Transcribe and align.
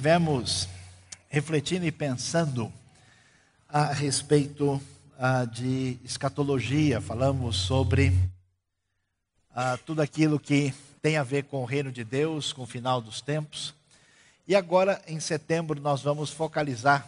estivemos 0.00 0.66
refletindo 1.28 1.84
e 1.84 1.92
pensando 1.92 2.72
a 3.68 3.92
respeito 3.92 4.80
uh, 5.18 5.46
de 5.52 5.98
escatologia, 6.02 7.02
falamos 7.02 7.56
sobre 7.56 8.08
uh, 9.50 9.76
tudo 9.84 10.00
aquilo 10.00 10.40
que 10.40 10.72
tem 11.02 11.18
a 11.18 11.22
ver 11.22 11.44
com 11.44 11.60
o 11.60 11.66
reino 11.66 11.92
de 11.92 12.02
Deus, 12.02 12.50
com 12.50 12.62
o 12.62 12.66
final 12.66 13.02
dos 13.02 13.20
tempos. 13.20 13.74
E 14.48 14.56
agora, 14.56 15.02
em 15.06 15.20
setembro, 15.20 15.78
nós 15.78 16.00
vamos 16.00 16.30
focalizar 16.30 17.06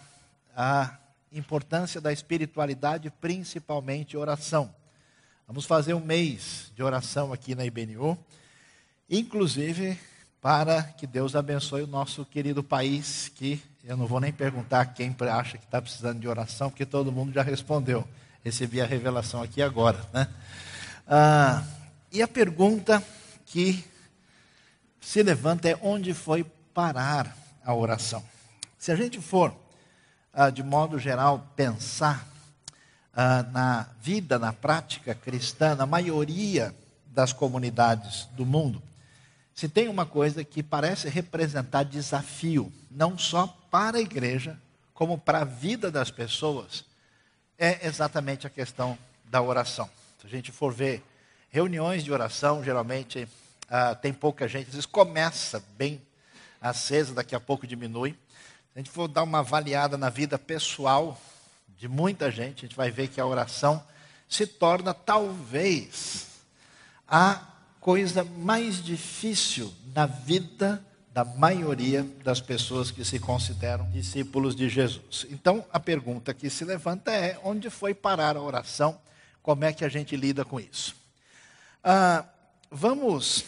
a 0.55 0.95
importância 1.33 1.99
da 1.99 2.13
espiritualidade, 2.13 3.11
principalmente 3.23 4.19
oração. 4.19 4.71
Vamos 5.47 5.65
fazer 5.65 5.95
um 5.95 6.05
mês 6.05 6.71
de 6.77 6.83
oração 6.83 7.33
aqui 7.33 7.55
na 7.55 7.65
IBNU, 7.65 8.19
inclusive 9.09 9.99
para 10.43 10.83
que 10.83 11.07
Deus 11.07 11.37
abençoe 11.37 11.83
o 11.83 11.87
nosso 11.87 12.25
querido 12.25 12.65
país, 12.65 13.31
que 13.37 13.63
eu 13.85 13.97
não 13.97 14.09
vou 14.09 14.19
nem 14.19 14.33
perguntar 14.33 14.87
quem 14.87 15.15
acha 15.31 15.57
que 15.57 15.65
está 15.65 15.81
precisando 15.81 16.19
de 16.19 16.27
oração, 16.27 16.69
porque 16.69 16.85
todo 16.85 17.13
mundo 17.13 17.33
já 17.33 17.43
respondeu. 17.43 18.05
Recebi 18.45 18.81
a 18.81 18.85
revelação 18.85 19.41
aqui 19.41 19.63
agora. 19.63 20.05
Né? 20.13 20.27
Ah, 21.07 21.63
e 22.11 22.21
a 22.21 22.27
pergunta 22.27 23.01
que 23.47 23.85
se 25.01 25.23
levanta 25.23 25.69
é 25.69 25.79
onde 25.81 26.13
foi 26.13 26.43
parar 26.75 27.37
a 27.65 27.73
oração? 27.73 28.25
Se 28.77 28.91
a 28.91 28.97
gente 28.97 29.21
for, 29.21 29.55
ah, 30.35 30.51
de 30.51 30.65
modo 30.65 30.99
geral, 30.99 31.47
pensar 31.55 32.27
ah, 33.15 33.45
na 33.45 33.87
vida, 34.01 34.41
na 34.41 34.53
prática 34.53 35.15
cristã, 35.15 35.77
na 35.77 35.87
maioria 35.87 36.75
das 37.07 37.33
comunidades 37.33 38.27
do 38.33 38.45
mundo, 38.45 38.83
se 39.63 39.69
tem 39.69 39.89
uma 39.89 40.05
coisa 40.05 40.43
que 40.43 40.61
parece 40.61 41.09
representar 41.09 41.85
desafio, 41.85 42.73
não 42.91 43.17
só 43.17 43.47
para 43.71 43.99
a 43.99 44.01
igreja, 44.01 44.59
como 44.93 45.17
para 45.17 45.43
a 45.43 45.45
vida 45.45 45.89
das 45.89 46.11
pessoas, 46.11 46.85
é 47.57 47.87
exatamente 47.87 48.45
a 48.45 48.51
questão 48.51 48.99
da 49.25 49.41
oração. 49.41 49.89
Se 50.21 50.27
a 50.27 50.29
gente 50.29 50.51
for 50.51 50.73
ver 50.73 51.01
reuniões 51.49 52.03
de 52.03 52.13
oração, 52.13 52.65
geralmente 52.65 53.23
uh, 53.23 53.95
tem 54.03 54.13
pouca 54.13 54.49
gente, 54.49 54.67
às 54.67 54.75
vezes 54.75 54.85
começa 54.85 55.63
bem 55.79 56.03
acesa, 56.61 57.15
daqui 57.15 57.37
a 57.37 57.41
pouco 57.41 57.65
diminui. 57.65 58.11
Se 58.11 58.19
a 58.75 58.79
gente 58.81 58.91
for 58.91 59.07
dar 59.07 59.23
uma 59.23 59.39
avaliada 59.39 59.97
na 59.97 60.11
vida 60.11 60.37
pessoal 60.41 61.17
de 61.79 61.87
muita 61.87 62.33
gente, 62.33 62.65
a 62.65 62.69
gente 62.69 62.77
vai 62.77 62.91
ver 62.91 63.07
que 63.07 63.21
a 63.21 63.27
oração 63.27 63.81
se 64.29 64.45
torna 64.45 64.93
talvez 64.93 66.27
a 67.07 67.52
coisa 67.83 68.23
mais 68.23 68.81
difícil 68.81 69.75
na 69.93 70.07
vida 70.07 70.83
da 71.13 71.25
maioria 71.25 72.05
das 72.23 72.41
pessoas 72.41 72.93
que 72.93 73.05
se 73.05 73.19
consideram 73.19 73.91
discípulos 73.91 74.55
de 74.55 74.69
Jesus. 74.69 75.27
Então, 75.29 75.67
a 75.71 75.81
pergunta 75.81 76.33
que 76.33 76.49
se 76.49 76.65
levanta 76.65 77.11
é: 77.11 77.39
onde 77.43 77.69
foi 77.69 77.93
parar 77.93 78.37
a 78.37 78.41
oração? 78.41 78.99
Como 79.43 79.65
é 79.65 79.73
que 79.73 79.85
a 79.85 79.89
gente 79.89 80.17
lida 80.17 80.45
com 80.45 80.61
isso? 80.61 80.95
Ah, 81.83 82.25
vamos 82.71 83.45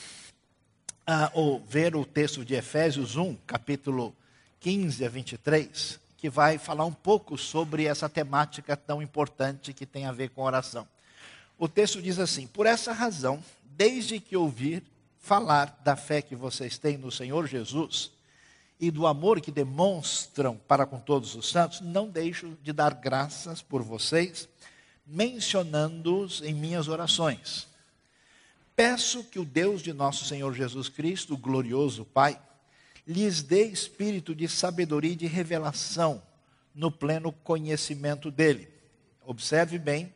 ah, 1.07 1.31
ver 1.69 1.95
o 1.95 2.05
texto 2.05 2.45
de 2.45 2.55
Efésios 2.55 3.15
1, 3.15 3.37
capítulo 3.47 4.15
15 4.59 5.05
a 5.05 5.09
23, 5.09 6.01
que 6.19 6.29
vai 6.29 6.59
falar 6.59 6.85
um 6.85 6.93
pouco 6.93 7.39
sobre 7.39 7.85
essa 7.85 8.09
temática 8.09 8.77
tão 8.77 9.01
importante 9.01 9.73
que 9.73 9.87
tem 9.87 10.07
a 10.07 10.13
ver 10.13 10.31
com 10.31 10.43
oração. 10.43 10.89
O 11.57 11.69
texto 11.69 12.03
diz 12.03 12.19
assim: 12.19 12.49
Por 12.49 12.67
essa 12.67 12.93
razão, 12.93 13.41
desde 13.77 14.21
que 14.21 14.37
ouvir 14.37 14.83
falar 15.19 15.81
da 15.83 15.97
fé 15.97 16.23
que 16.23 16.37
vocês 16.37 16.79
têm 16.79 16.97
no 16.97 17.11
Senhor 17.11 17.47
Jesus 17.47 18.13
e 18.79 18.91
do 18.91 19.07
amor 19.07 19.41
que 19.41 19.51
demonstram 19.51 20.57
para 20.69 20.87
com 20.87 20.99
todos 20.99 21.35
os 21.35 21.49
santos, 21.49 21.81
não 21.81 22.09
deixo 22.09 22.57
de 22.63 22.73
dar 22.73 22.95
graças 22.95 23.63
por 23.63 23.83
vocês, 23.83 24.49
mencionando-os 25.07 26.43
em 26.43 26.53
minhas 26.53 26.89
orações. 26.89 27.67
Peço 28.77 29.25
que 29.25 29.39
o 29.39 29.45
Deus 29.45 29.83
de 29.83 29.93
nosso 29.93 30.25
Senhor 30.25 30.53
Jesus 30.53 30.89
Cristo, 30.89 31.37
glorioso 31.37 32.05
Pai, 32.05 32.41
lhes 33.07 33.43
dê 33.43 33.65
espírito 33.65 34.35
de 34.35 34.49
sabedoria 34.49 35.13
e 35.13 35.17
de 35.17 35.27
revelação 35.27 36.23
no 36.75 36.91
pleno 36.91 37.33
conhecimento 37.33 38.31
dele. 38.31 38.69
Observe 39.25 39.79
bem 39.79 40.13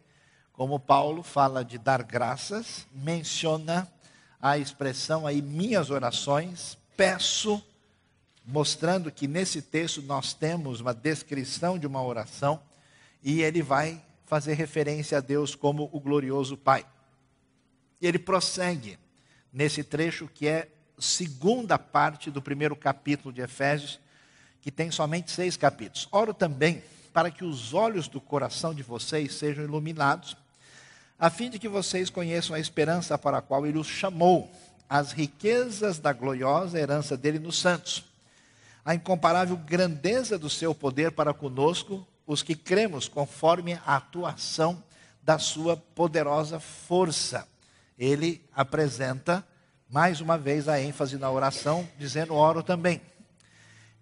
como 0.59 0.81
Paulo 0.81 1.23
fala 1.23 1.65
de 1.65 1.79
dar 1.79 2.03
graças, 2.03 2.85
menciona 2.93 3.87
a 4.43 4.59
expressão 4.59 5.25
aí, 5.25 5.41
minhas 5.41 5.89
orações, 5.89 6.77
peço, 6.97 7.65
mostrando 8.45 9.13
que 9.13 9.29
nesse 9.29 9.63
texto 9.63 10.03
nós 10.03 10.35
temos 10.35 10.81
uma 10.81 10.93
descrição 10.93 11.79
de 11.79 11.87
uma 11.87 12.03
oração, 12.03 12.61
e 13.23 13.41
ele 13.41 13.63
vai 13.63 14.03
fazer 14.27 14.55
referência 14.55 15.19
a 15.19 15.21
Deus 15.21 15.55
como 15.55 15.89
o 15.93 16.01
glorioso 16.01 16.57
Pai. 16.57 16.85
E 18.01 18.07
ele 18.09 18.19
prossegue 18.19 18.99
nesse 19.53 19.85
trecho 19.85 20.27
que 20.27 20.49
é 20.49 20.69
segunda 20.99 21.79
parte 21.79 22.33
do 22.33 22.43
primeiro 22.43 22.75
capítulo 22.75 23.33
de 23.33 23.43
Efésios, 23.43 24.01
que 24.61 24.73
tem 24.73 24.91
somente 24.91 25.31
seis 25.31 25.57
capítulos. 25.57 26.09
Oro 26.11 26.35
também 26.35 26.83
para 27.13 27.31
que 27.31 27.45
os 27.45 27.73
olhos 27.75 28.09
do 28.09 28.21
coração 28.21 28.75
de 28.75 28.83
vocês 28.83 29.35
sejam 29.35 29.63
iluminados 29.63 30.37
a 31.19 31.29
fim 31.31 31.51
de 31.51 31.59
que 31.59 31.69
vocês 31.69 32.09
conheçam 32.09 32.55
a 32.55 32.61
esperança 32.61 33.19
para 33.19 33.39
a 33.39 33.43
qual 33.43 33.67
ele 33.67 33.79
os 33.79 33.89
chamou, 33.89 34.49
as 34.89 35.11
riquezas 35.11 35.99
da 35.99 36.13
gloriosa 36.13 36.79
herança 36.79 37.17
dele 37.17 37.41
nos 37.41 37.59
santos, 37.59 38.05
a 38.85 38.95
incomparável 38.95 39.57
grandeza 39.57 40.39
do 40.39 40.49
seu 40.49 40.73
poder 40.75 41.11
para 41.11 41.35
conosco, 41.35 42.07
os 42.25 42.43
que 42.43 42.55
cremos 42.55 43.09
conforme 43.09 43.75
a 43.85 43.97
atuação 43.97 44.83
da 45.23 45.39
sua 45.39 45.77
poderosa 45.77 46.61
força. 46.61 47.47
Ele 47.99 48.41
apresenta 48.55 49.45
mais 49.91 50.21
uma 50.21 50.39
vez 50.39 50.69
a 50.69 50.81
ênfase 50.81 51.19
na 51.19 51.31
oração, 51.31 51.87
dizendo: 51.99 52.35
oro 52.35 52.63
também. 52.63 53.01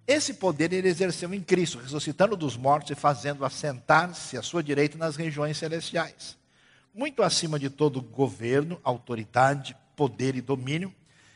Esse 0.06 0.34
poder 0.34 0.72
ele 0.72 0.88
exerceu 0.88 1.32
em 1.32 1.40
Cristo, 1.40 1.78
ressuscitando 1.78 2.36
dos 2.36 2.56
mortos 2.56 2.90
e 2.90 2.94
fazendo 2.94 3.44
assentar-se 3.44 4.36
à 4.36 4.42
sua 4.42 4.62
direita 4.62 4.98
nas 4.98 5.16
regiões 5.16 5.56
celestiais 5.56 6.36
muito 6.96 7.22
acima 7.22 7.58
de 7.58 7.68
todo 7.68 8.00
governo, 8.00 8.80
autoridade, 8.82 9.76
poder 9.94 10.34
e 10.34 10.40
domínio, 10.40 10.92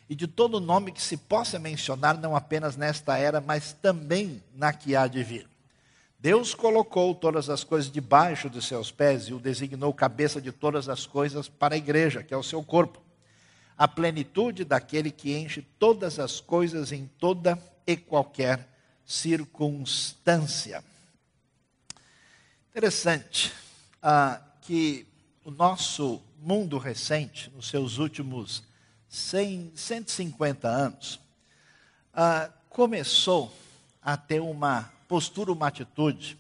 e 0.09 0.15
de 0.15 0.27
todo 0.27 0.59
nome 0.59 0.91
que 0.91 1.03
se 1.03 1.19
possa 1.19 1.59
mencionar, 1.59 2.17
não 2.17 2.35
apenas 2.35 2.79
nesta 2.79 3.19
era, 3.19 3.43
mas 3.43 3.75
também 3.75 4.43
na 4.55 4.73
que 4.73 4.97
há 4.97 5.07
de 5.07 5.23
vir. 5.23 5.47
Deus 6.19 6.55
colocou 6.55 7.15
todas 7.15 7.51
as 7.51 7.63
coisas 7.63 7.93
debaixo 7.93 8.49
de 8.49 8.63
seus 8.63 8.91
pés 8.91 9.29
e 9.29 9.35
o 9.35 9.39
designou 9.39 9.93
cabeça 9.93 10.41
de 10.41 10.51
todas 10.51 10.89
as 10.89 11.07
coisas 11.07 11.47
para 11.47 11.75
a 11.75 11.79
igreja, 11.79 12.23
que 12.23 12.33
é 12.33 12.37
o 12.37 12.43
seu 12.43 12.63
corpo. 12.65 13.01
A 13.77 13.87
plenitude 13.87 14.65
daquele 14.65 15.11
que 15.11 15.37
enche 15.37 15.63
todas 15.79 16.19
as 16.19 16.41
coisas 16.41 16.91
em 16.91 17.07
toda 17.19 17.59
e 17.87 17.97
qualquer 17.97 18.67
circunstância. 19.05 20.83
Interessante 22.71 23.53
ah, 24.03 24.41
que 24.63 25.10
o 25.45 25.51
nosso 25.51 26.23
mundo 26.39 26.77
recente, 26.77 27.51
nos 27.51 27.69
seus 27.69 27.99
últimos 27.99 28.63
100, 29.09 29.73
150 29.75 30.69
anos, 30.69 31.21
ah, 32.13 32.51
começou 32.69 33.53
a 34.03 34.17
ter 34.17 34.41
uma 34.41 34.93
postura, 35.09 35.51
uma 35.51 35.67
atitude, 35.67 36.39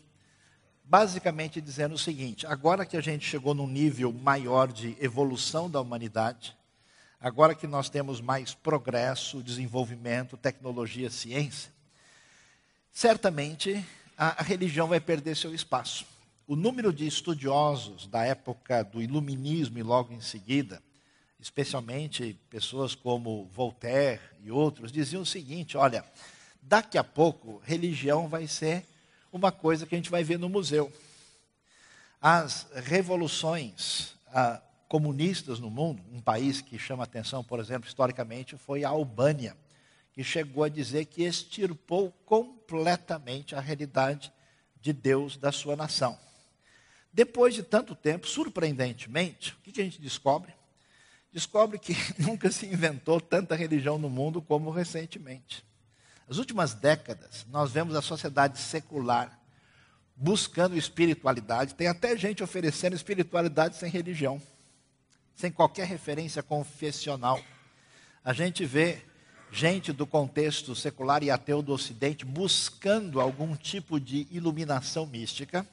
basicamente 0.84 1.60
dizendo 1.60 1.94
o 1.94 1.98
seguinte: 1.98 2.46
agora 2.46 2.84
que 2.84 2.96
a 2.96 3.00
gente 3.00 3.26
chegou 3.26 3.54
num 3.54 3.66
nível 3.66 4.12
maior 4.12 4.70
de 4.70 4.96
evolução 5.00 5.70
da 5.70 5.80
humanidade, 5.80 6.54
agora 7.18 7.54
que 7.54 7.66
nós 7.66 7.88
temos 7.88 8.20
mais 8.20 8.52
progresso, 8.52 9.42
desenvolvimento, 9.42 10.36
tecnologia, 10.36 11.08
ciência, 11.08 11.72
certamente 12.92 13.82
a, 14.16 14.40
a 14.40 14.44
religião 14.44 14.86
vai 14.86 15.00
perder 15.00 15.36
seu 15.36 15.54
espaço 15.54 16.04
o 16.50 16.56
número 16.56 16.92
de 16.92 17.06
estudiosos 17.06 18.08
da 18.08 18.24
época 18.24 18.82
do 18.82 19.00
iluminismo 19.00 19.78
e 19.78 19.84
logo 19.84 20.12
em 20.12 20.20
seguida, 20.20 20.82
especialmente 21.38 22.36
pessoas 22.50 22.92
como 22.92 23.44
Voltaire 23.52 24.20
e 24.42 24.50
outros, 24.50 24.90
diziam 24.90 25.22
o 25.22 25.26
seguinte: 25.26 25.76
olha, 25.76 26.04
daqui 26.60 26.98
a 26.98 27.04
pouco 27.04 27.62
religião 27.64 28.26
vai 28.26 28.48
ser 28.48 28.84
uma 29.32 29.52
coisa 29.52 29.86
que 29.86 29.94
a 29.94 29.98
gente 29.98 30.10
vai 30.10 30.24
ver 30.24 30.40
no 30.40 30.48
museu. 30.48 30.92
As 32.20 32.66
revoluções 32.74 34.16
ah, 34.34 34.60
comunistas 34.88 35.60
no 35.60 35.70
mundo, 35.70 36.02
um 36.12 36.20
país 36.20 36.60
que 36.60 36.80
chama 36.80 37.04
atenção, 37.04 37.44
por 37.44 37.60
exemplo, 37.60 37.88
historicamente, 37.88 38.56
foi 38.56 38.82
a 38.82 38.88
Albânia, 38.88 39.56
que 40.12 40.24
chegou 40.24 40.64
a 40.64 40.68
dizer 40.68 41.04
que 41.04 41.22
extirpou 41.22 42.10
completamente 42.26 43.54
a 43.54 43.60
realidade 43.60 44.32
de 44.80 44.92
Deus 44.92 45.36
da 45.36 45.52
sua 45.52 45.76
nação. 45.76 46.18
Depois 47.12 47.54
de 47.54 47.62
tanto 47.62 47.94
tempo, 47.94 48.26
surpreendentemente, 48.26 49.52
o 49.54 49.72
que 49.72 49.80
a 49.80 49.84
gente 49.84 50.00
descobre? 50.00 50.54
Descobre 51.32 51.78
que 51.78 51.94
nunca 52.18 52.50
se 52.50 52.66
inventou 52.66 53.20
tanta 53.20 53.54
religião 53.54 53.98
no 53.98 54.10
mundo 54.10 54.40
como 54.40 54.70
recentemente. 54.70 55.64
Nas 56.28 56.38
últimas 56.38 56.74
décadas, 56.74 57.44
nós 57.50 57.72
vemos 57.72 57.94
a 57.96 58.02
sociedade 58.02 58.58
secular 58.58 59.40
buscando 60.14 60.76
espiritualidade. 60.76 61.74
Tem 61.74 61.88
até 61.88 62.16
gente 62.16 62.42
oferecendo 62.42 62.94
espiritualidade 62.94 63.76
sem 63.76 63.90
religião, 63.90 64.40
sem 65.34 65.50
qualquer 65.50 65.86
referência 65.86 66.42
confessional. 66.42 67.40
A 68.22 68.34
gente 68.34 68.66
vê 68.66 69.02
gente 69.50 69.92
do 69.92 70.06
contexto 70.06 70.76
secular 70.76 71.22
e 71.22 71.30
ateu 71.30 71.62
do 71.62 71.72
Ocidente 71.72 72.24
buscando 72.24 73.20
algum 73.20 73.56
tipo 73.56 73.98
de 73.98 74.28
iluminação 74.30 75.06
mística. 75.06 75.66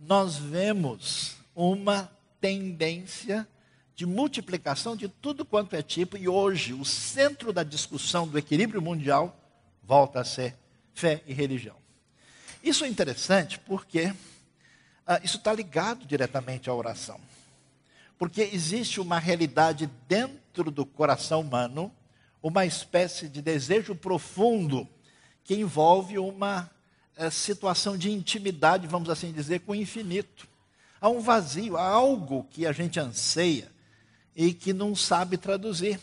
Nós 0.00 0.36
vemos 0.36 1.36
uma 1.54 2.10
tendência 2.40 3.46
de 3.94 4.06
multiplicação 4.06 4.96
de 4.96 5.08
tudo 5.08 5.44
quanto 5.44 5.76
é 5.76 5.82
tipo, 5.82 6.16
e 6.16 6.26
hoje 6.26 6.72
o 6.72 6.86
centro 6.86 7.52
da 7.52 7.62
discussão 7.62 8.26
do 8.26 8.38
equilíbrio 8.38 8.80
mundial 8.80 9.36
volta 9.82 10.20
a 10.20 10.24
ser 10.24 10.56
fé 10.94 11.22
e 11.26 11.34
religião. 11.34 11.76
Isso 12.64 12.82
é 12.82 12.88
interessante 12.88 13.58
porque 13.58 14.14
ah, 15.06 15.20
isso 15.22 15.36
está 15.36 15.52
ligado 15.52 16.06
diretamente 16.06 16.70
à 16.70 16.74
oração. 16.74 17.20
Porque 18.18 18.40
existe 18.40 19.02
uma 19.02 19.18
realidade 19.18 19.90
dentro 20.08 20.70
do 20.70 20.86
coração 20.86 21.42
humano, 21.42 21.92
uma 22.42 22.64
espécie 22.64 23.28
de 23.28 23.42
desejo 23.42 23.94
profundo 23.94 24.88
que 25.44 25.54
envolve 25.54 26.18
uma 26.18 26.70
situação 27.30 27.96
de 27.96 28.10
intimidade, 28.10 28.86
vamos 28.86 29.10
assim 29.10 29.32
dizer, 29.32 29.60
com 29.60 29.72
o 29.72 29.74
infinito. 29.74 30.48
Há 31.00 31.08
um 31.08 31.20
vazio, 31.20 31.76
há 31.76 31.86
algo 31.86 32.46
que 32.50 32.66
a 32.66 32.72
gente 32.72 33.00
anseia 33.00 33.70
e 34.34 34.52
que 34.52 34.72
não 34.72 34.94
sabe 34.94 35.36
traduzir. 35.36 35.98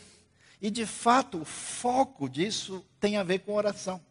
E 0.62 0.70
de 0.70 0.86
fato, 0.86 1.42
o 1.42 1.46
foco 1.46 2.28
disso 2.28 2.84
tem 3.00 3.18
a 3.18 3.24
ver 3.24 3.40
com 3.40 3.54
oração. 3.54 4.02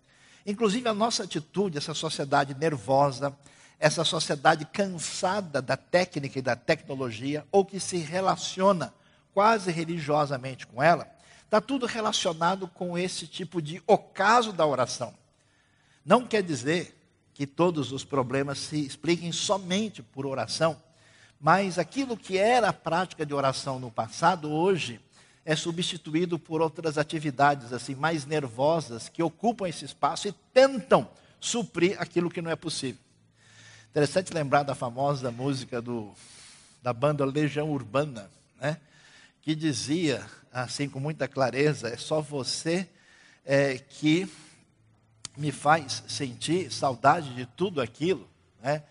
Inclusive, 0.47 0.89
a 0.89 0.95
nossa 0.95 1.25
atitude, 1.25 1.77
essa 1.77 1.93
sociedade 1.93 2.55
nervosa, 2.55 3.37
essa 3.81 4.05
sociedade 4.05 4.65
cansada 4.65 5.61
da 5.61 5.77
técnica 5.77 6.39
e 6.39 6.43
da 6.43 6.57
tecnologia, 6.57 7.45
ou 7.51 7.65
que 7.65 7.81
se 7.81 7.97
relaciona 7.97 8.95
quase 9.35 9.71
religiosamente 9.71 10.67
com 10.67 10.83
ela, 10.83 11.07
está 11.45 11.61
tudo 11.61 11.85
relacionado 11.85 12.69
com 12.69 12.97
esse 12.97 13.27
tipo 13.27 13.61
de 13.61 13.83
ocaso 13.87 14.53
da 14.53 14.65
oração. 14.65 15.13
Não 16.06 16.25
quer 16.25 16.41
dizer 16.41 16.97
que 17.35 17.49
todos 17.49 17.91
os 17.91 18.05
problemas 18.05 18.58
se 18.58 18.87
expliquem 18.87 19.32
somente 19.32 20.05
por 20.05 20.25
oração, 20.25 20.81
mas 21.41 21.81
aquilo 21.81 22.17
que 22.17 22.38
era 22.38 22.69
a 22.69 22.73
prática 22.73 23.26
de 23.26 23.35
oração 23.35 23.81
no 23.81 23.91
passado, 23.91 24.49
hoje, 24.53 25.00
é 25.44 25.56
substituído 25.56 26.38
por 26.38 26.62
outras 26.62 26.97
atividades 26.97 27.73
assim 27.73 27.97
mais 27.97 28.25
nervosas 28.25 29.08
que 29.08 29.20
ocupam 29.20 29.69
esse 29.69 29.85
espaço 29.85 30.29
e 30.29 30.32
tentam 30.55 31.11
suprir 31.41 32.00
aquilo 32.00 32.31
que 32.31 32.41
não 32.41 32.52
é 32.52 32.56
possível. 32.56 33.00
Interessante 33.91 34.32
lembrar 34.32 34.62
da 34.62 34.76
famosa 34.76 35.32
música 35.32 35.82
do, 35.82 36.14
da 36.85 36.93
banda 36.93 37.25
Legião 37.25 37.69
Urbana, 37.73 38.31
né? 38.61 38.76
que 39.43 39.56
dizia, 39.56 40.25
assim 40.52 40.88
com 40.88 41.00
muita 41.00 41.26
clareza, 41.26 41.88
é 41.88 41.97
só 41.97 42.20
você 42.20 42.88
é, 43.44 43.79
que 43.79 44.31
me 45.37 45.53
faz 45.53 46.03
sentir 46.09 46.73
saudade 46.73 47.35
de 47.35 47.47
tudo 47.47 47.81
aquilo 47.81 48.29
né, 48.62 48.83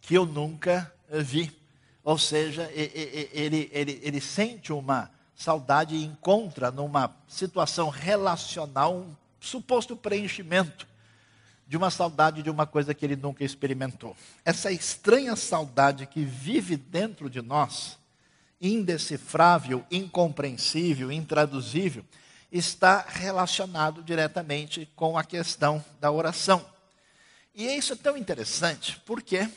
que 0.00 0.14
eu 0.14 0.26
nunca 0.26 0.92
vi. 1.10 1.56
Ou 2.04 2.18
seja, 2.18 2.70
ele, 2.72 3.70
ele, 3.72 4.00
ele 4.02 4.20
sente 4.20 4.72
uma 4.72 5.10
saudade 5.34 5.94
e 5.94 6.04
encontra 6.04 6.70
numa 6.70 7.14
situação 7.28 7.88
relacional 7.88 8.94
um 8.94 9.14
suposto 9.40 9.96
preenchimento 9.96 10.86
de 11.66 11.76
uma 11.76 11.90
saudade 11.90 12.42
de 12.42 12.50
uma 12.50 12.66
coisa 12.66 12.94
que 12.94 13.04
ele 13.04 13.16
nunca 13.16 13.44
experimentou. 13.44 14.16
Essa 14.44 14.70
estranha 14.70 15.34
saudade 15.34 16.06
que 16.06 16.24
vive 16.24 16.76
dentro 16.76 17.28
de 17.28 17.42
nós, 17.42 17.98
indecifrável, 18.60 19.84
incompreensível, 19.90 21.10
intraduzível, 21.10 22.04
está 22.50 23.04
relacionado 23.08 24.02
diretamente 24.02 24.88
com 24.94 25.18
a 25.18 25.24
questão 25.24 25.84
da 26.00 26.10
oração. 26.10 26.64
E 27.54 27.64
isso 27.64 27.92
é 27.92 27.96
tão 27.96 28.16
interessante 28.16 29.00
porque 29.04 29.48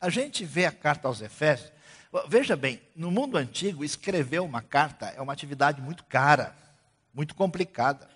a 0.00 0.08
gente 0.08 0.44
vê 0.44 0.66
a 0.66 0.72
carta 0.72 1.08
aos 1.08 1.20
Efésios 1.20 1.78
Veja 2.26 2.56
bem, 2.56 2.80
no 2.96 3.10
mundo 3.10 3.36
antigo, 3.36 3.84
escrever 3.84 4.40
uma 4.40 4.62
carta 4.62 5.12
é 5.14 5.20
uma 5.20 5.34
atividade 5.34 5.82
muito 5.82 6.02
cara, 6.04 6.56
muito 7.12 7.34
complicada. 7.34 8.08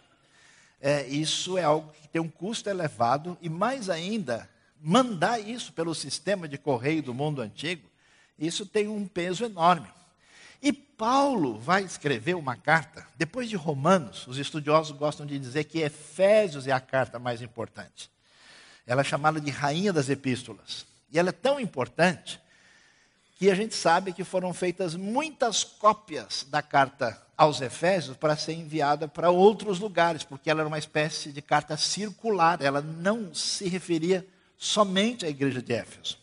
É, 0.80 1.06
isso 1.06 1.58
é 1.58 1.62
algo 1.62 1.92
que 1.92 2.08
tem 2.08 2.20
um 2.20 2.28
custo 2.28 2.70
elevado 2.70 3.36
e, 3.42 3.50
mais 3.50 3.90
ainda, 3.90 4.48
mandar 4.80 5.38
isso 5.38 5.74
pelo 5.74 5.94
sistema 5.94 6.48
de 6.48 6.56
correio 6.56 7.02
do 7.02 7.12
mundo 7.12 7.42
antigo, 7.42 7.86
isso 8.38 8.64
tem 8.64 8.88
um 8.88 9.06
peso 9.06 9.44
enorme. 9.44 9.88
Paulo 11.02 11.58
vai 11.58 11.82
escrever 11.82 12.36
uma 12.36 12.54
carta, 12.54 13.04
depois 13.16 13.50
de 13.50 13.56
Romanos, 13.56 14.24
os 14.28 14.38
estudiosos 14.38 14.96
gostam 14.96 15.26
de 15.26 15.36
dizer 15.36 15.64
que 15.64 15.80
Efésios 15.80 16.68
é 16.68 16.70
a 16.70 16.78
carta 16.78 17.18
mais 17.18 17.42
importante. 17.42 18.08
Ela 18.86 19.00
é 19.00 19.04
chamada 19.04 19.40
de 19.40 19.50
rainha 19.50 19.92
das 19.92 20.08
epístolas. 20.08 20.86
E 21.10 21.18
ela 21.18 21.30
é 21.30 21.32
tão 21.32 21.58
importante 21.58 22.40
que 23.34 23.50
a 23.50 23.54
gente 23.56 23.74
sabe 23.74 24.12
que 24.12 24.22
foram 24.22 24.54
feitas 24.54 24.94
muitas 24.94 25.64
cópias 25.64 26.46
da 26.48 26.62
carta 26.62 27.20
aos 27.36 27.60
Efésios 27.60 28.16
para 28.16 28.36
ser 28.36 28.52
enviada 28.52 29.08
para 29.08 29.28
outros 29.28 29.80
lugares, 29.80 30.22
porque 30.22 30.48
ela 30.48 30.60
era 30.60 30.68
uma 30.68 30.78
espécie 30.78 31.32
de 31.32 31.42
carta 31.42 31.76
circular, 31.76 32.62
ela 32.62 32.80
não 32.80 33.34
se 33.34 33.68
referia 33.68 34.24
somente 34.56 35.26
à 35.26 35.28
igreja 35.28 35.60
de 35.60 35.72
Éfeso. 35.72 36.16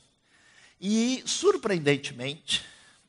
E, 0.79 1.21
surpreendentemente, 1.25 2.63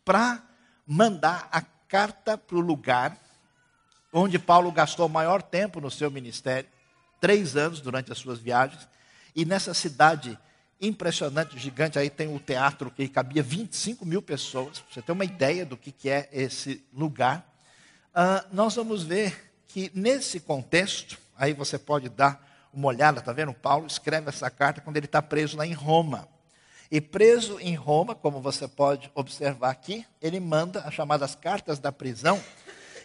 para 0.04 0.49
mandar 0.92 1.48
a 1.52 1.62
carta 1.86 2.36
para 2.36 2.56
o 2.56 2.60
lugar 2.60 3.16
onde 4.12 4.40
Paulo 4.40 4.72
gastou 4.72 5.06
o 5.06 5.08
maior 5.08 5.40
tempo 5.40 5.80
no 5.80 5.88
seu 5.88 6.10
ministério, 6.10 6.68
três 7.20 7.56
anos 7.56 7.80
durante 7.80 8.10
as 8.10 8.18
suas 8.18 8.40
viagens, 8.40 8.88
e 9.36 9.44
nessa 9.44 9.72
cidade 9.72 10.36
impressionante, 10.80 11.56
gigante. 11.56 11.96
Aí 11.96 12.10
tem 12.10 12.34
o 12.34 12.40
teatro 12.40 12.90
que 12.90 13.06
cabia 13.08 13.40
25 13.40 14.04
mil 14.04 14.20
pessoas. 14.20 14.82
Você 14.90 15.00
ter 15.00 15.12
uma 15.12 15.24
ideia 15.24 15.64
do 15.64 15.76
que, 15.76 15.92
que 15.92 16.10
é 16.10 16.28
esse 16.32 16.84
lugar. 16.92 17.48
Uh, 18.12 18.44
nós 18.52 18.74
vamos 18.74 19.04
ver 19.04 19.52
que 19.68 19.92
nesse 19.94 20.40
contexto, 20.40 21.16
aí 21.36 21.52
você 21.52 21.78
pode 21.78 22.08
dar 22.08 22.68
uma 22.74 22.88
olhada, 22.88 23.20
está 23.20 23.32
vendo? 23.32 23.54
Paulo 23.54 23.86
escreve 23.86 24.28
essa 24.28 24.50
carta 24.50 24.80
quando 24.80 24.96
ele 24.96 25.06
está 25.06 25.22
preso 25.22 25.56
lá 25.56 25.64
em 25.64 25.72
Roma. 25.72 26.26
E 26.90 27.00
preso 27.00 27.58
em 27.60 27.74
Roma, 27.74 28.14
como 28.14 28.40
você 28.40 28.66
pode 28.66 29.10
observar 29.14 29.70
aqui, 29.70 30.04
ele 30.20 30.40
manda 30.40 30.80
as 30.80 30.92
chamadas 30.94 31.34
cartas 31.34 31.78
da 31.78 31.92
prisão. 31.92 32.42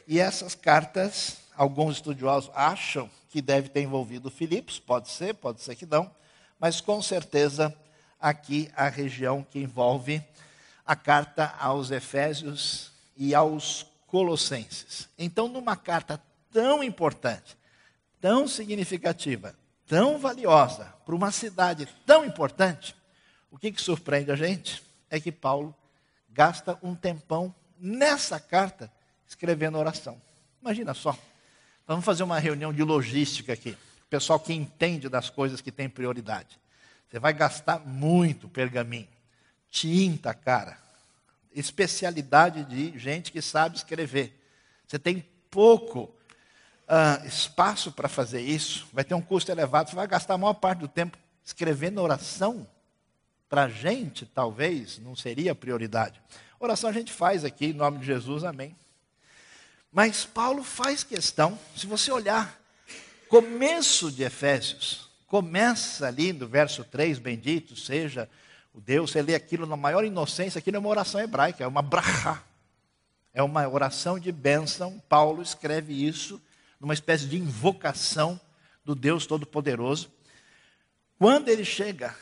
E 0.08 0.20
essas 0.20 0.56
cartas, 0.56 1.38
alguns 1.56 1.98
estudiosos 1.98 2.50
acham 2.54 3.10
que 3.30 3.42
deve 3.42 3.70
ter 3.70 3.82
envolvido 3.82 4.32
Filipos, 4.32 4.80
pode 4.80 5.10
ser, 5.10 5.34
pode 5.36 5.62
ser 5.62 5.75
que 5.75 5.86
não 5.86 6.10
mas 6.60 6.82
com 6.82 7.01
certeza 7.01 7.75
aqui 8.20 8.72
a 8.75 8.88
região 8.88 9.44
que 9.44 9.60
envolve 9.60 10.24
a 10.86 10.96
carta 10.96 11.54
aos 11.60 11.92
Efésios 11.92 12.92
e 13.15 13.36
aos 13.36 13.86
Colossenses. 14.08 15.10
Então, 15.18 15.48
numa 15.48 15.75
carta 15.75 16.22
tão 16.51 16.84
importante, 16.84 17.58
tão 18.22 18.48
significativa, 18.48 19.56
tão 19.88 20.18
valiosa, 20.18 20.94
para 21.06 21.15
uma 21.15 21.32
cidade 21.32 21.88
tão 22.06 22.25
importante, 22.25 22.96
o 23.56 23.58
que, 23.58 23.72
que 23.72 23.82
surpreende 23.82 24.32
a 24.32 24.36
gente 24.36 24.84
é 25.10 25.20
que 25.20 25.32
Paulo 25.32 25.74
gasta 26.30 26.78
um 26.84 26.94
tempão 26.94 27.56
nessa 27.80 28.40
carta 28.40 28.92
escrevendo 29.26 29.78
oração. 29.78 30.22
Imagina 30.62 30.94
só. 30.94 31.18
Vamos 31.88 32.04
fazer 32.04 32.24
uma 32.24 32.38
reunião 32.38 32.74
de 32.74 32.84
logística 32.84 33.54
aqui 33.54 33.78
pessoal 34.10 34.40
que 34.40 34.54
entende 34.54 35.10
das 35.10 35.30
coisas 35.30 35.62
que 35.62 35.72
tem 35.72 35.90
prioridade. 35.90 36.60
Você 37.10 37.20
vai 37.20 37.34
gastar 37.34 37.80
muito 37.80 38.48
pergaminho, 38.48 39.08
tinta, 39.70 40.34
cara, 40.34 40.78
especialidade 41.54 42.64
de 42.64 42.98
gente 42.98 43.32
que 43.32 43.42
sabe 43.42 43.78
escrever. 43.78 44.42
Você 44.88 45.00
tem 45.00 45.26
pouco 45.50 46.04
uh, 46.04 47.26
espaço 47.26 47.92
para 47.92 48.08
fazer 48.08 48.42
isso, 48.42 48.88
vai 48.92 49.04
ter 49.04 49.16
um 49.16 49.22
custo 49.22 49.52
elevado, 49.52 49.90
você 49.90 49.96
vai 49.96 50.08
gastar 50.08 50.36
a 50.36 50.38
maior 50.38 50.54
parte 50.54 50.80
do 50.80 50.88
tempo 50.88 51.18
escrevendo 51.44 52.02
oração. 52.02 52.68
Para 53.50 53.64
a 53.64 53.70
gente, 53.70 54.25
talvez, 54.25 55.00
não 55.00 55.16
seria 55.16 55.54
prioridade. 55.54 56.22
Oração 56.60 56.90
a 56.90 56.94
gente 56.94 57.12
faz 57.12 57.44
aqui, 57.44 57.68
em 57.68 57.74
nome 57.74 58.00
de 58.00 58.06
Jesus, 58.06 58.44
amém. 58.44 58.75
Mas 59.92 60.25
Paulo 60.25 60.64
faz 60.64 61.04
questão, 61.04 61.58
se 61.75 61.88
você 61.88 62.12
olhar 62.12 62.60
começo 63.30 64.12
de 64.12 64.24
Efésios, 64.24 65.10
começa 65.28 66.08
ali 66.08 66.34
no 66.34 66.48
verso 66.48 66.84
3, 66.84 67.20
bendito 67.20 67.75
seja 67.75 68.30
o 68.74 68.82
Deus, 68.82 69.12
você 69.12 69.22
lê 69.22 69.36
aquilo 69.36 69.66
na 69.66 69.78
maior 69.78 70.04
inocência, 70.04 70.60
aquilo 70.60 70.78
é 70.78 70.80
uma 70.80 70.90
oração 70.90 71.22
hebraica, 71.22 71.64
é 71.64 71.68
uma 71.68 71.82
brachá, 71.82 72.44
é 73.34 73.42
uma 73.42 73.68
oração 73.68 74.20
de 74.20 74.32
bênção, 74.32 75.02
Paulo 75.08 75.42
escreve 75.42 75.94
isso 75.94 76.42
numa 76.80 76.94
espécie 76.94 77.25
de 77.25 77.38
invocação 77.38 78.40
do 78.84 78.94
Deus 78.94 79.25
Todo-Poderoso. 79.25 80.12
Quando 81.18 81.50
ele 81.50 81.64
chega 81.64 82.16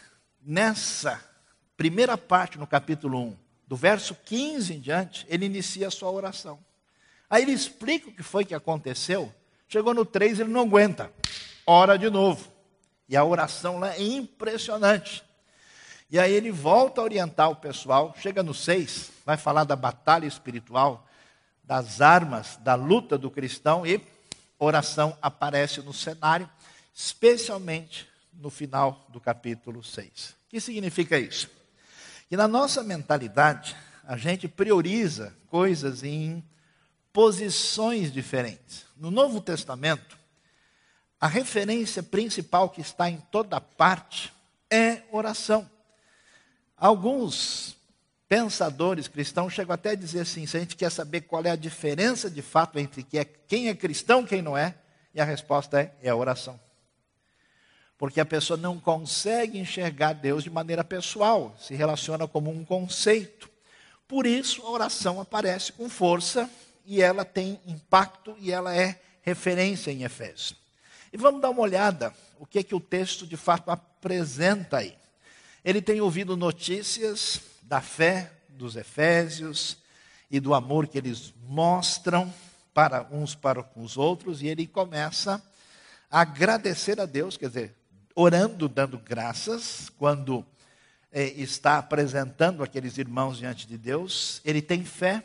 nessa 0.46 1.24
primeira 1.76 2.18
parte, 2.18 2.58
no 2.58 2.68
capítulo 2.68 3.20
1, 3.20 3.38
do 3.68 3.76
verso 3.76 4.16
15 4.26 4.74
em 4.74 4.80
diante, 4.80 5.26
ele 5.30 5.46
inicia 5.46 5.88
a 5.88 5.92
sua 5.92 6.12
oração. 6.12 6.60
Aí 7.30 7.44
ele 7.44 7.52
explica 7.52 8.10
o 8.10 8.14
que 8.14 8.24
foi 8.24 8.46
que 8.46 8.54
aconteceu. 8.54 9.34
Chegou 9.68 9.94
no 9.94 10.06
3, 10.06 10.40
ele 10.40 10.50
não 10.50 10.62
aguenta. 10.62 11.12
Ora 11.66 11.98
de 11.98 12.10
novo. 12.10 12.52
E 13.10 13.18
a 13.18 13.24
oração 13.24 13.80
lá 13.80 13.96
é 13.96 14.02
impressionante. 14.02 15.24
E 16.10 16.20
aí 16.20 16.32
ele 16.32 16.52
volta 16.52 17.02
a 17.02 17.04
orientar 17.04 17.50
o 17.50 17.56
pessoal, 17.56 18.14
chega 18.20 18.44
no 18.44 18.54
6, 18.54 19.12
vai 19.26 19.36
falar 19.36 19.64
da 19.64 19.76
batalha 19.76 20.28
espiritual, 20.28 21.08
das 21.64 22.02
armas, 22.02 22.58
da 22.58 22.76
luta 22.76 23.18
do 23.18 23.32
cristão 23.32 23.84
e 23.84 24.00
oração 24.60 25.18
aparece 25.22 25.82
no 25.82 25.92
cenário, 25.92 26.48
especialmente 26.94 28.08
no 28.36 28.50
final 28.50 29.06
do 29.10 29.20
capítulo 29.20 29.84
6. 29.84 30.36
O 30.46 30.50
que 30.50 30.60
significa 30.60 31.18
isso? 31.18 31.50
Que 32.30 32.38
na 32.38 32.48
nossa 32.48 32.84
mentalidade, 32.84 33.75
a 34.04 34.18
gente 34.18 34.48
prioriza 34.48 35.36
coisas 35.48 36.04
em 36.04 36.44
posições 37.12 38.12
diferentes. 38.12 38.86
No 38.98 39.12
Novo 39.12 39.40
Testamento, 39.40 40.18
a 41.20 41.28
referência 41.28 42.04
principal 42.04 42.70
que 42.70 42.82
está 42.82 43.10
em 43.10 43.18
toda 43.32 43.62
parte 43.62 44.34
é 44.70 45.04
oração. 45.12 45.70
Alguns 46.75 47.78
pensadores 48.28 49.08
cristãos 49.08 49.54
chegam 49.54 49.74
até 49.74 49.92
a 49.92 49.96
dizer 49.96 50.22
assim: 50.22 50.46
se 50.46 50.58
a 50.58 50.60
gente 50.60 50.75
quer 50.75 50.92
saber 50.92 51.22
qual 51.22 51.46
é 51.46 51.52
a 51.52 51.56
diferença 51.56 52.30
de 52.30 52.42
fato 52.42 52.80
entre 52.80 53.06
é, 53.13 53.24
quem 53.24 53.70
é 53.70 53.75
cristão 53.75 54.24
e 54.24 54.28
quem 54.28 54.42
não 54.42 54.58
é, 54.58 54.75
e 55.13 55.22
a 55.22 55.24
resposta 55.24 55.80
é, 55.80 55.94
é 56.02 56.10
a 56.10 56.16
oração. 56.16 56.60
Porque 58.03 58.19
a 58.19 58.25
pessoa 58.25 58.57
não 58.57 58.77
consegue 58.77 59.57
enxergar 59.57 60.12
Deus 60.12 60.43
de 60.43 60.50
maneira 60.50 60.83
pessoal, 60.83 61.55
se 61.57 61.74
relaciona 61.74 62.27
como 62.27 62.51
um 62.51 62.65
conceito. 62.65 63.50
Por 64.10 64.27
isso 64.27 64.62
a 64.63 64.72
oração 64.72 65.22
aparece 65.22 65.72
com 65.72 65.88
força 65.88 66.50
e 66.86 67.01
ela 67.01 67.24
tem 67.24 67.62
impacto 67.65 68.36
e 68.41 68.51
ela 68.51 68.75
é 68.75 69.00
referência 69.22 69.89
em 69.89 70.03
Efésios. 70.03 70.53
E 71.13 71.17
vamos 71.17 71.41
dar 71.41 71.50
uma 71.51 71.62
olhada 71.62 72.13
o 72.38 72.45
que 72.45 72.60
é 72.60 72.63
que 72.63 72.75
o 72.75 72.79
texto 72.81 73.25
de 73.25 73.38
fato 73.38 73.72
apresenta 73.72 74.79
aí. 74.79 74.98
Ele 75.63 75.81
tem 75.81 76.01
ouvido 76.01 76.36
notícias 76.36 77.39
da 77.62 77.79
fé 77.79 78.33
dos 78.50 78.75
efésios 78.75 79.77
e 80.29 80.41
do 80.41 80.53
amor 80.53 80.88
que 80.88 80.98
eles 80.98 81.33
mostram 81.48 82.33
para 82.74 83.07
uns 83.10 83.33
para 83.33 83.63
com 83.63 83.81
os 83.81 83.95
outros, 83.95 84.41
e 84.41 84.48
ele 84.50 84.67
começa 84.67 85.41
a 86.12 86.19
agradecer 86.19 87.00
a 87.00 87.05
Deus, 87.05 87.38
quer 87.38 87.48
dizer, 87.48 87.83
orando, 88.15 88.67
dando 88.67 88.98
graças, 88.98 89.89
quando 89.98 90.46
é, 91.12 91.25
está 91.25 91.77
apresentando 91.77 92.63
aqueles 92.63 92.98
irmãos 92.98 93.38
diante 93.38 93.67
de 93.67 93.77
Deus, 93.77 94.41
ele 94.43 94.62
tem 94.62 94.84
fé 94.84 95.24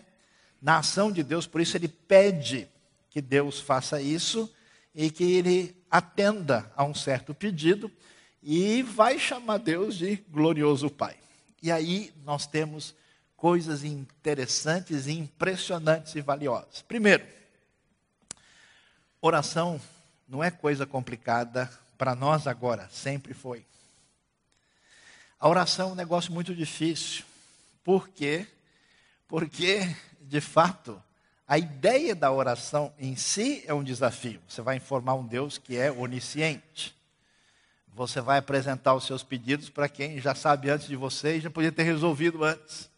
na 0.61 0.79
ação 0.79 1.11
de 1.11 1.23
Deus, 1.23 1.47
por 1.47 1.61
isso 1.61 1.77
ele 1.77 1.89
pede 1.89 2.69
que 3.11 3.21
Deus 3.21 3.61
faça 3.61 4.01
isso 4.01 4.53
e 4.95 5.11
que 5.11 5.25
ele 5.25 5.77
atenda 5.91 6.71
a 6.77 6.85
um 6.85 6.95
certo 6.95 7.35
pedido 7.35 7.91
e 8.43 8.83
vai 8.83 9.19
chamar 9.19 9.59
Deus 9.59 9.97
de 9.97 10.17
glorioso 10.31 10.91
Pai. 10.91 11.17
E 11.63 11.71
aí 11.71 12.13
nós 12.25 12.47
temos 12.47 12.95
coisas 13.37 13.85
interessantes 13.85 15.07
impressionantes 15.07 16.15
e 16.15 16.21
valiosas. 16.21 16.83
Primeiro, 16.83 17.25
oração 19.21 19.81
não 20.29 20.43
é 20.43 20.51
coisa 20.51 20.85
complicada 20.85 21.71
para 21.99 22.15
nós 22.15 22.47
agora, 22.47 22.89
sempre 22.91 23.35
foi. 23.35 23.67
A 25.39 25.49
oração 25.49 25.91
é 25.91 25.93
um 25.93 25.97
negócio 25.97 26.33
muito 26.33 26.55
difícil. 26.55 27.25
Por 27.85 28.09
quê? 28.09 28.47
Porque, 29.27 29.95
de 30.21 30.41
fato, 30.41 31.03
a 31.47 31.59
ideia 31.59 32.15
da 32.15 32.33
oração 32.33 32.95
em 32.99 33.17
si 33.17 33.63
é 33.67 33.75
um 33.75 33.85
desafio. 33.85 34.41
Você 34.49 34.63
vai 34.63 34.77
informar 34.77 35.15
um 35.15 35.27
Deus 35.27 35.59
que 35.59 35.77
é 35.77 35.93
onisciente 35.93 36.97
você 37.99 38.21
vai 38.21 38.39
apresentar 38.39 38.95
os 38.95 39.05
seus 39.05 39.25
pedidos 39.25 39.69
para 39.69 39.89
quem 39.89 40.21
já 40.21 40.33
sabe 40.33 40.71
antes 40.71 40.87
de 40.87 40.95
você 40.95 41.37
e 41.37 41.41
já 41.41 41.51
podia 41.51 41.73
ter 41.73 41.83
resolvido 41.83 42.45
antes. 42.45 42.89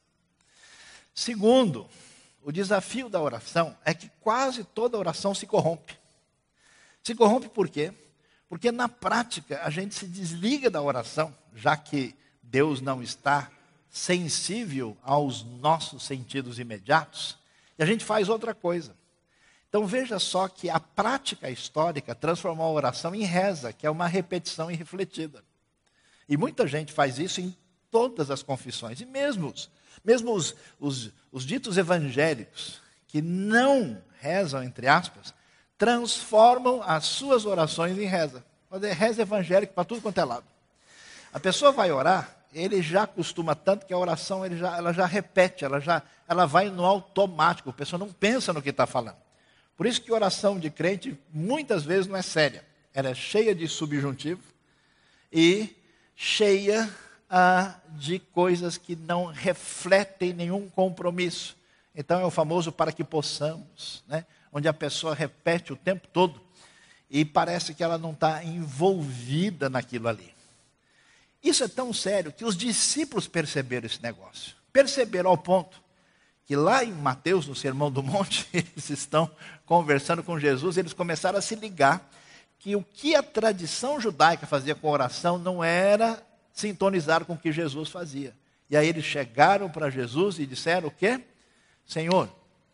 Segundo, 1.14 1.88
o 2.42 2.52
desafio 2.52 3.08
da 3.08 3.18
oração 3.18 3.74
é 3.82 3.94
que 3.94 4.10
quase 4.20 4.62
toda 4.62 4.98
oração 4.98 5.34
se 5.34 5.46
corrompe. 5.46 5.98
Se 7.02 7.14
corrompe 7.14 7.48
por 7.48 7.66
quê? 7.70 7.94
Porque 8.50 8.72
na 8.72 8.88
prática 8.88 9.60
a 9.62 9.70
gente 9.70 9.94
se 9.94 10.08
desliga 10.08 10.68
da 10.68 10.82
oração, 10.82 11.32
já 11.54 11.76
que 11.76 12.16
Deus 12.42 12.80
não 12.80 13.00
está 13.00 13.48
sensível 13.88 14.96
aos 15.04 15.44
nossos 15.44 16.02
sentidos 16.02 16.58
imediatos, 16.58 17.38
e 17.78 17.82
a 17.82 17.86
gente 17.86 18.04
faz 18.04 18.28
outra 18.28 18.52
coisa. 18.52 18.92
Então 19.68 19.86
veja 19.86 20.18
só 20.18 20.48
que 20.48 20.68
a 20.68 20.80
prática 20.80 21.48
histórica 21.48 22.12
transformou 22.12 22.66
a 22.66 22.72
oração 22.72 23.14
em 23.14 23.22
reza, 23.22 23.72
que 23.72 23.86
é 23.86 23.90
uma 23.90 24.08
repetição 24.08 24.68
irrefletida. 24.68 25.44
E 26.28 26.36
muita 26.36 26.66
gente 26.66 26.92
faz 26.92 27.20
isso 27.20 27.40
em 27.40 27.56
todas 27.88 28.32
as 28.32 28.42
confissões, 28.42 29.00
e 29.00 29.06
mesmo, 29.06 29.46
os, 29.46 29.70
mesmo 30.04 30.34
os, 30.34 30.56
os, 30.80 31.12
os 31.30 31.46
ditos 31.46 31.78
evangélicos, 31.78 32.82
que 33.06 33.22
não 33.22 34.02
rezam, 34.18 34.60
entre 34.60 34.88
aspas, 34.88 35.32
transformam 35.80 36.82
as 36.82 37.06
suas 37.06 37.46
orações 37.46 37.96
em 37.96 38.04
reza. 38.04 38.44
É 38.82 38.92
reza 38.92 39.22
evangélica 39.22 39.72
para 39.72 39.82
tudo 39.82 40.02
quanto 40.02 40.20
é 40.20 40.24
lado. 40.24 40.44
A 41.32 41.40
pessoa 41.40 41.72
vai 41.72 41.90
orar, 41.90 42.36
ele 42.52 42.82
já 42.82 43.06
costuma 43.06 43.54
tanto 43.54 43.86
que 43.86 43.94
a 43.94 43.98
oração 43.98 44.44
ele 44.44 44.58
já, 44.58 44.76
ela 44.76 44.92
já 44.92 45.06
repete, 45.06 45.64
ela 45.64 45.80
já 45.80 46.02
ela 46.28 46.44
vai 46.46 46.68
no 46.68 46.84
automático, 46.84 47.70
a 47.70 47.72
pessoa 47.72 47.98
não 47.98 48.12
pensa 48.12 48.52
no 48.52 48.60
que 48.60 48.68
está 48.68 48.86
falando. 48.86 49.16
Por 49.74 49.86
isso 49.86 50.02
que 50.02 50.12
oração 50.12 50.58
de 50.58 50.68
crente 50.68 51.18
muitas 51.32 51.82
vezes 51.82 52.06
não 52.06 52.16
é 52.16 52.22
séria. 52.22 52.62
Ela 52.92 53.08
é 53.08 53.14
cheia 53.14 53.54
de 53.54 53.66
subjuntivo 53.66 54.42
e 55.32 55.74
cheia 56.14 56.94
ah, 57.30 57.74
de 57.92 58.18
coisas 58.18 58.76
que 58.76 58.94
não 58.94 59.24
refletem 59.24 60.34
nenhum 60.34 60.68
compromisso. 60.68 61.56
Então 61.94 62.20
é 62.20 62.24
o 62.24 62.30
famoso 62.30 62.70
para 62.70 62.92
que 62.92 63.02
possamos, 63.02 64.04
né? 64.06 64.26
Onde 64.52 64.68
a 64.68 64.72
pessoa 64.72 65.14
repete 65.14 65.72
o 65.72 65.76
tempo 65.76 66.08
todo 66.08 66.40
e 67.10 67.24
parece 67.24 67.74
que 67.74 67.82
ela 67.82 67.98
não 67.98 68.12
está 68.12 68.44
envolvida 68.44 69.68
naquilo 69.68 70.08
ali. 70.08 70.32
Isso 71.42 71.64
é 71.64 71.68
tão 71.68 71.92
sério 71.92 72.32
que 72.32 72.44
os 72.44 72.56
discípulos 72.56 73.26
perceberam 73.26 73.86
esse 73.86 74.02
negócio. 74.02 74.54
Perceberam 74.72 75.30
ao 75.30 75.38
ponto 75.38 75.80
que 76.44 76.54
lá 76.54 76.84
em 76.84 76.92
Mateus, 76.92 77.46
no 77.46 77.54
Sermão 77.54 77.90
do 77.90 78.02
Monte, 78.02 78.48
eles 78.52 78.90
estão 78.90 79.30
conversando 79.64 80.22
com 80.22 80.38
Jesus, 80.38 80.76
eles 80.76 80.92
começaram 80.92 81.38
a 81.38 81.42
se 81.42 81.54
ligar 81.54 82.08
que 82.58 82.76
o 82.76 82.82
que 82.82 83.14
a 83.14 83.22
tradição 83.22 84.00
judaica 84.00 84.46
fazia 84.46 84.74
com 84.74 84.88
oração 84.90 85.38
não 85.38 85.64
era 85.64 86.22
sintonizar 86.52 87.24
com 87.24 87.32
o 87.32 87.38
que 87.38 87.50
Jesus 87.50 87.88
fazia. 87.88 88.34
E 88.68 88.76
aí 88.76 88.86
eles 88.88 89.04
chegaram 89.04 89.70
para 89.70 89.90
Jesus 89.90 90.38
e 90.38 90.46
disseram 90.46 90.88
o 90.88 90.90
quê? 90.90 91.20
Senhor, 91.86 92.28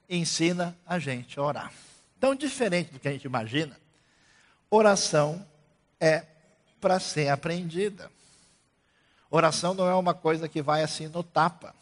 ensina 0.08 0.76
a 0.86 0.98
gente 0.98 1.38
a 1.38 1.42
orar. 1.42 1.72
Então, 2.16 2.34
diferente 2.34 2.92
do 2.92 2.98
que 2.98 3.08
a 3.08 3.12
gente 3.12 3.25
imagina, 3.25 3.78
oração 4.70 5.46
é 6.00 6.25
para 6.80 6.98
ser 7.00 7.28
aprendida. 7.28 8.10
Oração 9.30 9.75
não 9.75 9.88
é 9.88 9.94
uma 9.94 10.14
coisa 10.14 10.48
que 10.48 10.62
vai 10.62 10.82
assim 10.82 11.08
no 11.08 11.22
tapa. 11.22 11.75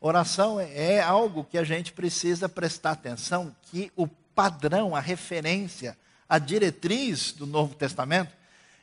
Oração 0.00 0.60
é 0.60 1.00
algo 1.00 1.44
que 1.44 1.56
a 1.56 1.64
gente 1.64 1.92
precisa 1.92 2.48
prestar 2.48 2.92
atenção, 2.92 3.54
que 3.70 3.90
o 3.96 4.06
padrão, 4.06 4.94
a 4.94 5.00
referência, 5.00 5.96
a 6.28 6.38
diretriz 6.38 7.32
do 7.32 7.46
Novo 7.46 7.74
Testamento 7.74 8.32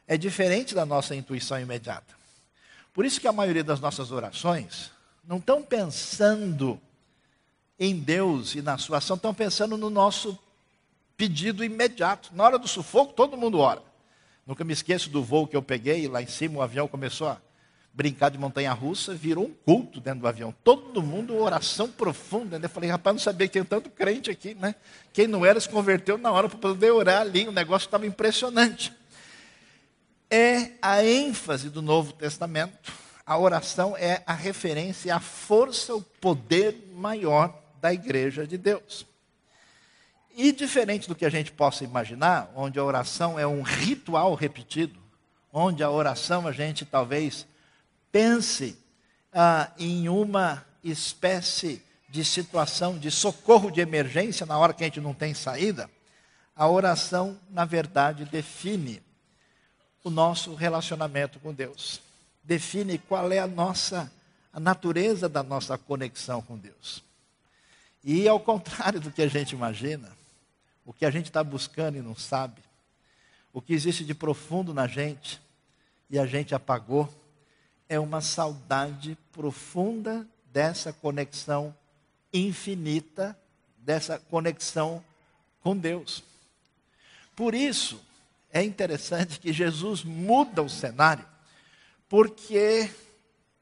é 0.08 0.17
diferente 0.17 0.74
da 0.74 0.86
nossa 0.86 1.15
intuição 1.15 1.60
imediata. 1.60 2.15
Por 2.93 3.05
isso 3.05 3.20
que 3.20 3.27
a 3.27 3.32
maioria 3.32 3.63
das 3.63 3.79
nossas 3.79 4.12
orações 4.12 4.91
não 5.24 5.38
estão 5.38 5.62
pensando 5.63 6.79
em 7.80 7.96
Deus 7.96 8.56
e 8.56 8.62
na 8.62 8.77
sua 8.77 8.98
ação, 8.98 9.15
estão 9.15 9.34
pensando 9.34 9.77
no 9.77 9.89
nosso 9.89 10.38
pedido 11.18 11.63
imediato. 11.63 12.30
Na 12.34 12.44
hora 12.44 12.60
do 12.60 12.68
sufoco, 12.68 13.13
todo 13.13 13.38
mundo 13.38 13.60
ora. 13.60 13.82
Nunca 14.46 14.63
me 14.63 14.74
esqueço 14.74 15.10
do 15.10 15.24
voo 15.24 15.48
que 15.48 15.56
eu 15.56 15.62
peguei, 15.62 16.08
lá 16.08 16.22
em 16.22 16.27
cima 16.27 16.60
o 16.60 16.62
avião 16.62 16.88
começou 16.88 17.30
a 17.30 17.38
brincar 17.94 18.30
de 18.30 18.38
montanha-russa, 18.38 19.13
virou 19.13 19.46
um 19.46 19.53
culto 19.53 20.01
dentro 20.01 20.22
do 20.22 20.27
avião. 20.27 20.53
Todo 20.63 21.01
mundo, 21.01 21.38
oração 21.38 21.88
profunda. 21.88 22.58
Né? 22.58 22.65
Eu 22.65 22.70
falei, 22.70 22.89
rapaz, 22.89 23.13
não 23.13 23.22
sabia 23.22 23.48
que 23.48 23.53
tinha 23.53 23.63
tanto 23.63 23.89
crente 23.89 24.32
aqui, 24.32 24.56
né? 24.56 24.75
Quem 25.13 25.27
não 25.27 25.46
era 25.46 25.60
se 25.60 25.70
converteu 25.70 26.18
na 26.18 26.32
hora 26.32 26.50
para 26.50 26.58
poder 26.58 26.92
orar 26.92 27.22
ali, 27.22 27.48
o 27.48 27.51
negócio 27.51 27.86
estava 27.86 28.08
impressionante. 28.08 28.92
É 30.30 30.72
a 30.82 31.06
ênfase 31.06 31.70
do 31.70 31.84
Novo 31.84 32.13
Testamento. 32.13 32.92
A 33.25 33.38
oração 33.38 33.96
é 33.96 34.24
a 34.25 34.34
referência 34.34 35.15
à 35.15 35.20
força, 35.20 35.96
o 35.96 36.01
poder 36.01 36.75
maior 36.96 37.62
da 37.84 37.94
igreja 37.94 38.48
de 38.48 38.58
Deus. 38.58 39.06
E 40.34 40.54
diferente 40.54 41.06
do 41.06 41.13
que 41.13 41.25
a 41.25 41.30
gente 41.30 41.52
possa 41.52 41.84
imaginar, 41.84 42.50
onde 42.56 42.80
a 42.80 42.84
oração 42.84 43.38
é 43.38 43.46
um 43.46 43.62
ritual 43.62 44.36
repetido, 44.36 44.98
onde 45.52 45.84
a 45.84 45.90
oração 45.92 46.48
a 46.48 46.54
gente 46.54 46.86
talvez 46.86 47.46
pense 48.10 48.78
ah, 49.34 49.70
em 49.78 50.08
uma 50.08 50.66
espécie 50.82 51.84
de 52.08 52.24
situação 52.24 52.98
de 52.98 53.12
socorro 53.12 53.70
de 53.70 53.82
emergência 53.82 54.46
na 54.46 54.58
hora 54.58 54.74
que 54.74 54.86
a 54.86 54.88
gente 54.88 55.02
não 55.02 55.13
tem 55.13 55.34
saída, 55.34 55.90
a 56.56 56.70
oração, 56.70 57.38
na 57.50 57.66
verdade, 57.66 58.24
define 58.24 59.04
o 60.06 60.10
nosso 60.10 60.56
relacionamento 60.56 61.38
com 61.38 61.54
Deus. 61.54 62.00
Define 62.46 62.98
qual 62.98 63.30
é 63.30 63.40
a 63.40 63.48
nossa 63.48 64.10
a 64.54 64.60
natureza 64.60 65.28
da 65.28 65.44
nossa 65.44 65.78
conexão 65.78 66.42
com 66.42 66.56
Deus. 66.56 67.04
E 68.04 68.28
ao 68.28 68.40
contrário 68.40 69.00
do 69.00 69.12
que 69.12 69.22
a 69.22 69.28
gente 69.28 69.54
imagina, 69.54 70.12
o 70.86 70.92
que 70.92 71.06
a 71.06 71.12
gente 71.12 71.28
está 71.28 71.44
buscando 71.44 71.98
e 71.98 72.02
não 72.02 72.16
sabe, 72.16 72.62
o 73.54 73.62
que 73.62 73.74
existe 73.74 74.04
de 74.04 74.14
profundo 74.14 74.74
na 74.74 74.88
gente 74.88 75.42
e 76.10 76.20
a 76.20 76.26
gente 76.26 76.54
apagou, 76.54 77.08
é 77.88 78.00
uma 78.00 78.22
saudade 78.22 79.18
profunda 79.32 80.28
dessa 80.52 80.92
conexão 80.92 81.76
infinita, 82.34 83.38
dessa 83.78 84.20
conexão 84.20 85.04
com 85.62 85.78
Deus. 85.78 86.24
Por 87.36 87.56
isso, 87.56 88.00
é 88.52 88.62
interessante 88.62 89.40
que 89.40 89.52
Jesus 89.52 90.04
muda 90.04 90.62
o 90.62 90.70
cenário, 90.70 91.26
porque 92.08 92.92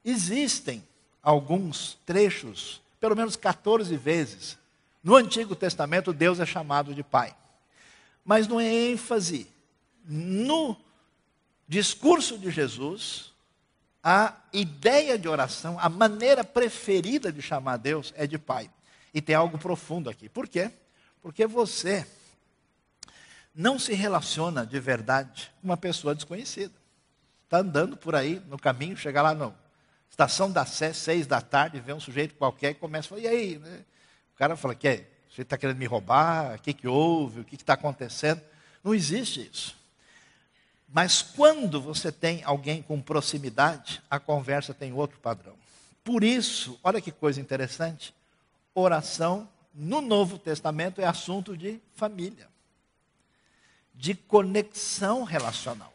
existem 0.04 0.82
alguns 1.22 1.98
trechos, 2.04 2.81
pelo 3.02 3.16
menos 3.16 3.34
14 3.34 3.96
vezes, 3.96 4.56
no 5.02 5.16
Antigo 5.16 5.56
Testamento 5.56 6.12
Deus 6.12 6.38
é 6.38 6.46
chamado 6.46 6.94
de 6.94 7.02
Pai. 7.02 7.34
Mas 8.24 8.46
não 8.46 8.60
é 8.60 8.72
ênfase 8.72 9.50
no 10.04 10.76
discurso 11.66 12.38
de 12.38 12.48
Jesus, 12.48 13.32
a 14.04 14.36
ideia 14.52 15.18
de 15.18 15.28
oração, 15.28 15.80
a 15.80 15.88
maneira 15.88 16.44
preferida 16.44 17.32
de 17.32 17.42
chamar 17.42 17.78
Deus 17.78 18.14
é 18.16 18.24
de 18.24 18.38
Pai. 18.38 18.70
E 19.12 19.20
tem 19.20 19.34
algo 19.34 19.58
profundo 19.58 20.08
aqui. 20.08 20.28
Por 20.28 20.46
quê? 20.46 20.70
Porque 21.20 21.44
você 21.44 22.06
não 23.52 23.80
se 23.80 23.94
relaciona 23.94 24.64
de 24.64 24.78
verdade 24.78 25.52
com 25.60 25.66
uma 25.66 25.76
pessoa 25.76 26.14
desconhecida. 26.14 26.74
Está 27.46 27.58
andando 27.58 27.96
por 27.96 28.14
aí 28.14 28.40
no 28.46 28.56
caminho, 28.56 28.96
chega 28.96 29.20
lá 29.22 29.34
na 29.34 29.52
estação 30.12 30.52
da 30.52 30.66
Sé, 30.66 30.92
seis 30.92 31.26
da 31.26 31.40
tarde, 31.40 31.80
vê 31.80 31.92
um 31.92 31.98
sujeito 31.98 32.34
qualquer 32.34 32.72
e 32.72 32.74
começa 32.74 33.06
a 33.06 33.08
falar, 33.08 33.22
e 33.22 33.26
aí? 33.26 33.58
Né? 33.58 33.80
O 34.34 34.38
cara 34.38 34.54
fala, 34.56 34.74
que 34.74 34.86
é? 34.86 35.08
Você 35.28 35.40
está 35.40 35.56
querendo 35.56 35.78
me 35.78 35.86
roubar? 35.86 36.56
O 36.56 36.58
que, 36.58 36.74
que 36.74 36.86
houve? 36.86 37.40
O 37.40 37.44
que 37.44 37.54
está 37.54 37.72
acontecendo? 37.72 38.42
Não 38.84 38.94
existe 38.94 39.50
isso. 39.50 39.74
Mas 40.86 41.22
quando 41.22 41.80
você 41.80 42.12
tem 42.12 42.44
alguém 42.44 42.82
com 42.82 43.00
proximidade, 43.00 44.02
a 44.10 44.20
conversa 44.20 44.74
tem 44.74 44.92
outro 44.92 45.18
padrão. 45.18 45.54
Por 46.04 46.22
isso, 46.22 46.78
olha 46.84 47.00
que 47.00 47.10
coisa 47.10 47.40
interessante, 47.40 48.14
oração 48.74 49.48
no 49.74 50.02
Novo 50.02 50.38
Testamento 50.38 51.00
é 51.00 51.06
assunto 51.06 51.56
de 51.56 51.80
família 51.94 52.52
de 53.94 54.14
conexão 54.14 55.22
relacional. 55.22 55.91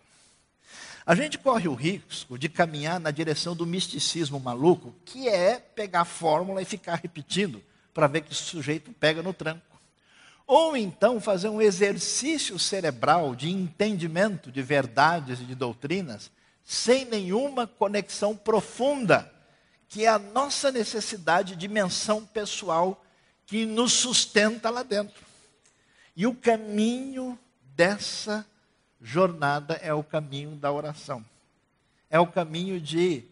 A 1.08 1.16
gente 1.16 1.38
corre 1.38 1.70
o 1.70 1.74
risco 1.74 2.38
de 2.38 2.50
caminhar 2.50 3.00
na 3.00 3.12
direção 3.12 3.56
do 3.56 3.66
misticismo 3.66 4.42
maluco, 4.42 4.94
que 5.06 5.30
é 5.30 5.58
pegar 5.58 6.02
a 6.02 6.06
fórmula 6.06 6.62
e 6.62 6.66
ficar 6.66 6.96
repetindo 6.96 7.64
para 7.94 8.08
ver 8.08 8.24
que 8.24 8.34
o 8.34 8.36
sujeito 8.36 8.92
pega 8.92 9.24
no 9.24 9.34
tranco. 9.34 9.80
Ou 10.46 10.76
então 10.76 11.22
fazer 11.22 11.48
um 11.48 11.62
exercício 11.62 12.60
cerebral 12.60 13.36
de 13.36 13.50
entendimento 13.50 14.52
de 14.52 14.62
verdades 14.62 15.40
e 15.40 15.46
de 15.46 15.56
doutrinas 15.56 16.30
sem 16.62 17.06
nenhuma 17.06 17.66
conexão 17.66 18.36
profunda, 18.36 19.34
que 19.88 20.04
é 20.04 20.10
a 20.10 20.20
nossa 20.20 20.74
necessidade 20.74 21.54
de 21.54 21.60
dimensão 21.60 22.26
pessoal 22.26 23.02
que 23.46 23.66
nos 23.66 23.94
sustenta 23.94 24.70
lá 24.70 24.84
dentro. 24.84 25.26
E 26.18 26.28
o 26.28 26.36
caminho 26.36 27.40
dessa 27.78 28.46
jornada 29.02 29.76
é 29.76 29.94
o 29.94 30.04
caminho 30.04 30.56
da 30.56 30.72
oração. 30.72 31.24
É 32.10 32.20
o 32.20 32.28
caminho 32.28 32.80
de 32.80 33.24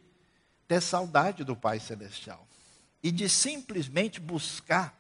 ter 0.68 0.82
saudade 0.82 1.44
do 1.44 1.56
Pai 1.56 1.80
Celestial 1.80 2.46
e 3.02 3.12
de 3.12 3.30
simplesmente 3.30 4.20
buscar 4.20 4.98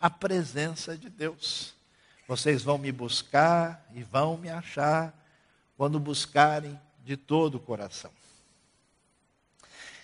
a 0.00 0.10
presença 0.10 0.96
de 0.98 1.08
Deus. 1.08 1.74
Vocês 2.26 2.62
vão 2.62 2.78
me 2.78 2.90
buscar 2.90 3.86
e 3.94 4.02
vão 4.02 4.36
me 4.36 4.48
achar 4.48 5.14
quando 5.76 6.00
buscarem 6.00 6.78
de 7.04 7.16
todo 7.16 7.56
o 7.56 7.60
coração. 7.60 8.10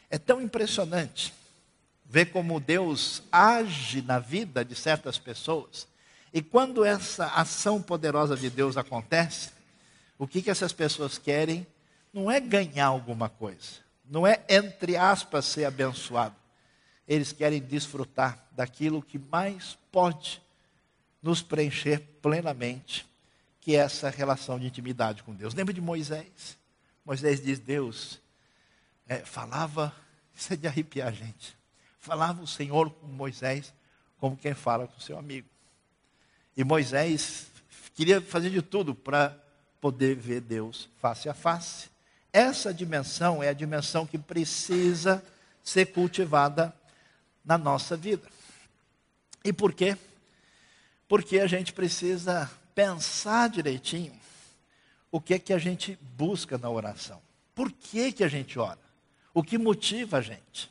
É 0.08 0.18
tão 0.18 0.40
impressionante 0.40 1.32
ver 2.04 2.26
como 2.26 2.58
Deus 2.58 3.22
age 3.30 4.02
na 4.02 4.18
vida 4.18 4.64
de 4.64 4.74
certas 4.74 5.18
pessoas 5.18 5.86
e 6.32 6.40
quando 6.40 6.84
essa 6.84 7.26
ação 7.26 7.82
poderosa 7.82 8.36
de 8.36 8.48
Deus 8.48 8.76
acontece, 8.76 9.50
o 10.20 10.28
que, 10.28 10.42
que 10.42 10.50
essas 10.50 10.70
pessoas 10.70 11.16
querem 11.16 11.66
não 12.12 12.30
é 12.30 12.38
ganhar 12.38 12.84
alguma 12.84 13.30
coisa, 13.30 13.78
não 14.04 14.26
é, 14.26 14.44
entre 14.50 14.94
aspas, 14.94 15.46
ser 15.46 15.64
abençoado. 15.64 16.36
Eles 17.08 17.32
querem 17.32 17.58
desfrutar 17.58 18.46
daquilo 18.52 19.00
que 19.02 19.18
mais 19.18 19.78
pode 19.90 20.42
nos 21.22 21.40
preencher 21.40 22.00
plenamente, 22.20 23.06
que 23.62 23.74
é 23.74 23.78
essa 23.78 24.10
relação 24.10 24.58
de 24.58 24.66
intimidade 24.66 25.22
com 25.22 25.34
Deus. 25.34 25.54
Lembra 25.54 25.72
de 25.72 25.80
Moisés? 25.80 26.58
Moisés 27.02 27.42
diz: 27.42 27.58
Deus 27.58 28.20
é, 29.08 29.20
falava, 29.20 29.90
isso 30.36 30.52
é 30.52 30.56
de 30.56 30.66
arrepiar 30.66 31.08
a 31.08 31.12
gente. 31.12 31.56
Falava 31.98 32.42
o 32.42 32.46
Senhor 32.46 32.90
com 32.90 33.06
Moisés 33.06 33.72
como 34.18 34.36
quem 34.36 34.52
fala 34.52 34.86
com 34.86 35.00
seu 35.00 35.18
amigo. 35.18 35.48
E 36.54 36.62
Moisés 36.62 37.46
queria 37.94 38.20
fazer 38.20 38.50
de 38.50 38.60
tudo 38.60 38.94
para 38.94 39.39
poder 39.80 40.16
ver 40.16 40.40
Deus 40.40 40.88
face 41.00 41.28
a 41.28 41.34
face. 41.34 41.88
Essa 42.32 42.72
dimensão 42.72 43.42
é 43.42 43.48
a 43.48 43.54
dimensão 43.54 44.06
que 44.06 44.18
precisa 44.18 45.24
ser 45.62 45.86
cultivada 45.86 46.74
na 47.44 47.58
nossa 47.58 47.96
vida. 47.96 48.28
E 49.44 49.52
por 49.52 49.72
quê? 49.72 49.96
Porque 51.08 51.40
a 51.40 51.46
gente 51.46 51.72
precisa 51.72 52.50
pensar 52.74 53.48
direitinho 53.48 54.18
o 55.10 55.20
que 55.20 55.34
é 55.34 55.38
que 55.38 55.52
a 55.52 55.58
gente 55.58 55.98
busca 56.16 56.56
na 56.56 56.70
oração. 56.70 57.20
Por 57.54 57.72
que, 57.72 58.12
que 58.12 58.22
a 58.22 58.28
gente 58.28 58.58
ora? 58.58 58.78
O 59.34 59.42
que 59.42 59.58
motiva 59.58 60.18
a 60.18 60.20
gente? 60.20 60.70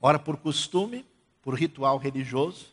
Ora 0.00 0.18
por 0.18 0.36
costume, 0.36 1.04
por 1.42 1.54
ritual 1.54 1.98
religioso, 1.98 2.66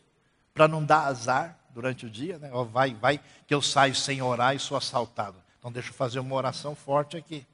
para 0.54 0.68
não 0.68 0.84
dar 0.84 1.06
azar, 1.06 1.58
durante 1.76 2.06
o 2.06 2.10
dia, 2.10 2.38
né? 2.38 2.50
vai, 2.72 2.94
vai, 2.94 3.20
que 3.46 3.52
eu 3.52 3.60
saio 3.60 3.94
sem 3.94 4.22
orar 4.22 4.56
e 4.56 4.58
sou 4.58 4.78
assaltado. 4.78 5.36
Então 5.66 5.72
deixa 5.72 5.90
eu 5.90 5.94
fazer 5.94 6.20
uma 6.20 6.36
oração 6.36 6.76
forte 6.76 7.16
aqui. 7.16 7.44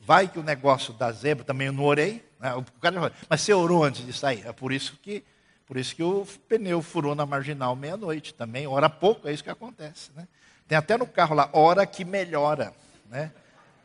Vai 0.00 0.26
que 0.26 0.40
o 0.40 0.42
negócio 0.42 0.92
da 0.92 1.12
zebra 1.12 1.44
também 1.44 1.68
eu 1.68 1.72
não 1.72 1.84
orei. 1.84 2.28
Né? 2.40 2.52
O 2.56 2.64
cara, 2.80 3.12
mas 3.28 3.42
você 3.42 3.54
orou 3.54 3.84
antes 3.84 4.04
de 4.04 4.12
sair. 4.12 4.44
É 4.44 4.52
por 4.52 4.72
isso 4.72 4.98
que, 5.00 5.22
por 5.64 5.76
isso 5.76 5.94
que 5.94 6.02
o 6.02 6.26
pneu 6.48 6.82
furou 6.82 7.14
na 7.14 7.24
marginal 7.24 7.76
meia-noite. 7.76 8.34
Também 8.34 8.66
ora 8.66 8.90
pouco, 8.90 9.28
é 9.28 9.32
isso 9.32 9.44
que 9.44 9.50
acontece. 9.50 10.10
Né? 10.16 10.26
Tem 10.66 10.76
até 10.76 10.98
no 10.98 11.06
carro 11.06 11.36
lá, 11.36 11.48
hora 11.52 11.86
que 11.86 12.04
melhora. 12.04 12.74
Né? 13.08 13.30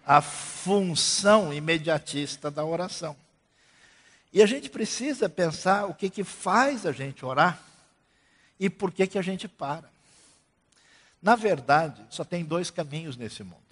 A 0.04 0.20
função 0.20 1.54
imediatista 1.54 2.50
da 2.50 2.66
oração. 2.66 3.16
E 4.34 4.42
a 4.42 4.48
gente 4.48 4.68
precisa 4.68 5.30
pensar 5.30 5.86
o 5.86 5.94
que, 5.94 6.10
que 6.10 6.24
faz 6.24 6.88
a 6.88 6.92
gente 6.92 7.24
orar 7.24 7.62
e 8.60 8.68
por 8.68 8.92
que, 8.92 9.06
que 9.06 9.20
a 9.20 9.22
gente 9.22 9.48
para. 9.48 9.93
Na 11.24 11.38
verdade, 11.38 12.06
só 12.10 12.26
tem 12.26 12.44
dois 12.44 12.70
caminhos 12.70 13.16
nesse 13.16 13.46
mundo. 13.46 13.64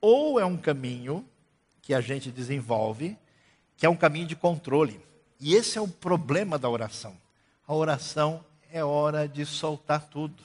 Ou 0.00 0.38
é 0.38 0.44
um 0.44 0.56
caminho 0.56 1.28
que 1.82 1.92
a 1.92 2.00
gente 2.00 2.30
desenvolve, 2.30 3.18
que 3.76 3.84
é 3.84 3.88
um 3.88 3.96
caminho 3.96 4.28
de 4.28 4.36
controle. 4.36 5.00
E 5.40 5.56
esse 5.56 5.76
é 5.76 5.80
o 5.80 5.88
problema 5.88 6.56
da 6.56 6.70
oração. 6.70 7.16
A 7.66 7.74
oração 7.74 8.44
é 8.70 8.84
hora 8.84 9.26
de 9.26 9.44
soltar 9.44 10.04
tudo. 10.04 10.44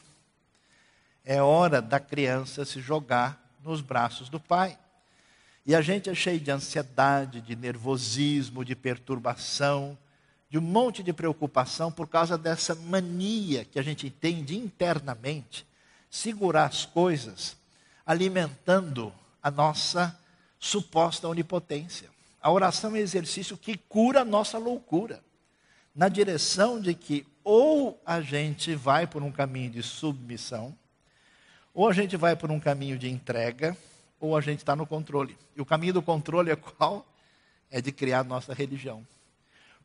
É 1.23 1.39
hora 1.39 1.79
da 1.79 1.99
criança 1.99 2.65
se 2.65 2.81
jogar 2.81 3.55
nos 3.63 3.79
braços 3.79 4.27
do 4.27 4.39
pai. 4.39 4.79
E 5.67 5.75
a 5.75 5.81
gente 5.81 6.09
é 6.09 6.15
cheio 6.15 6.39
de 6.39 6.49
ansiedade, 6.49 7.41
de 7.41 7.55
nervosismo, 7.55 8.65
de 8.65 8.75
perturbação, 8.75 9.95
de 10.49 10.57
um 10.57 10.61
monte 10.61 11.03
de 11.03 11.13
preocupação 11.13 11.91
por 11.91 12.07
causa 12.07 12.39
dessa 12.39 12.73
mania 12.73 13.63
que 13.65 13.77
a 13.77 13.83
gente 13.83 14.09
tem 14.09 14.43
de 14.43 14.57
internamente 14.57 15.69
segurar 16.11 16.65
as 16.65 16.85
coisas, 16.85 17.55
alimentando 18.05 19.13
a 19.41 19.49
nossa 19.49 20.15
suposta 20.59 21.27
onipotência. 21.27 22.09
A 22.41 22.51
oração 22.51 22.91
é 22.91 22.93
um 22.93 22.97
exercício 22.97 23.55
que 23.55 23.77
cura 23.77 24.21
a 24.21 24.25
nossa 24.25 24.57
loucura, 24.57 25.23
na 25.95 26.09
direção 26.09 26.81
de 26.81 26.93
que 26.93 27.25
ou 27.43 27.99
a 28.05 28.21
gente 28.21 28.75
vai 28.75 29.07
por 29.07 29.23
um 29.23 29.31
caminho 29.31 29.71
de 29.71 29.81
submissão, 29.81 30.75
ou 31.73 31.87
a 31.87 31.93
gente 31.93 32.17
vai 32.17 32.35
por 32.35 32.51
um 32.51 32.59
caminho 32.59 32.97
de 32.97 33.09
entrega, 33.09 33.75
ou 34.19 34.35
a 34.35 34.41
gente 34.41 34.59
está 34.59 34.75
no 34.75 34.85
controle. 34.85 35.37
E 35.55 35.61
o 35.61 35.65
caminho 35.65 35.93
do 35.93 36.01
controle 36.01 36.51
é 36.51 36.55
qual? 36.55 37.07
É 37.71 37.81
de 37.81 37.91
criar 37.91 38.23
nossa 38.23 38.53
religião. 38.53 39.07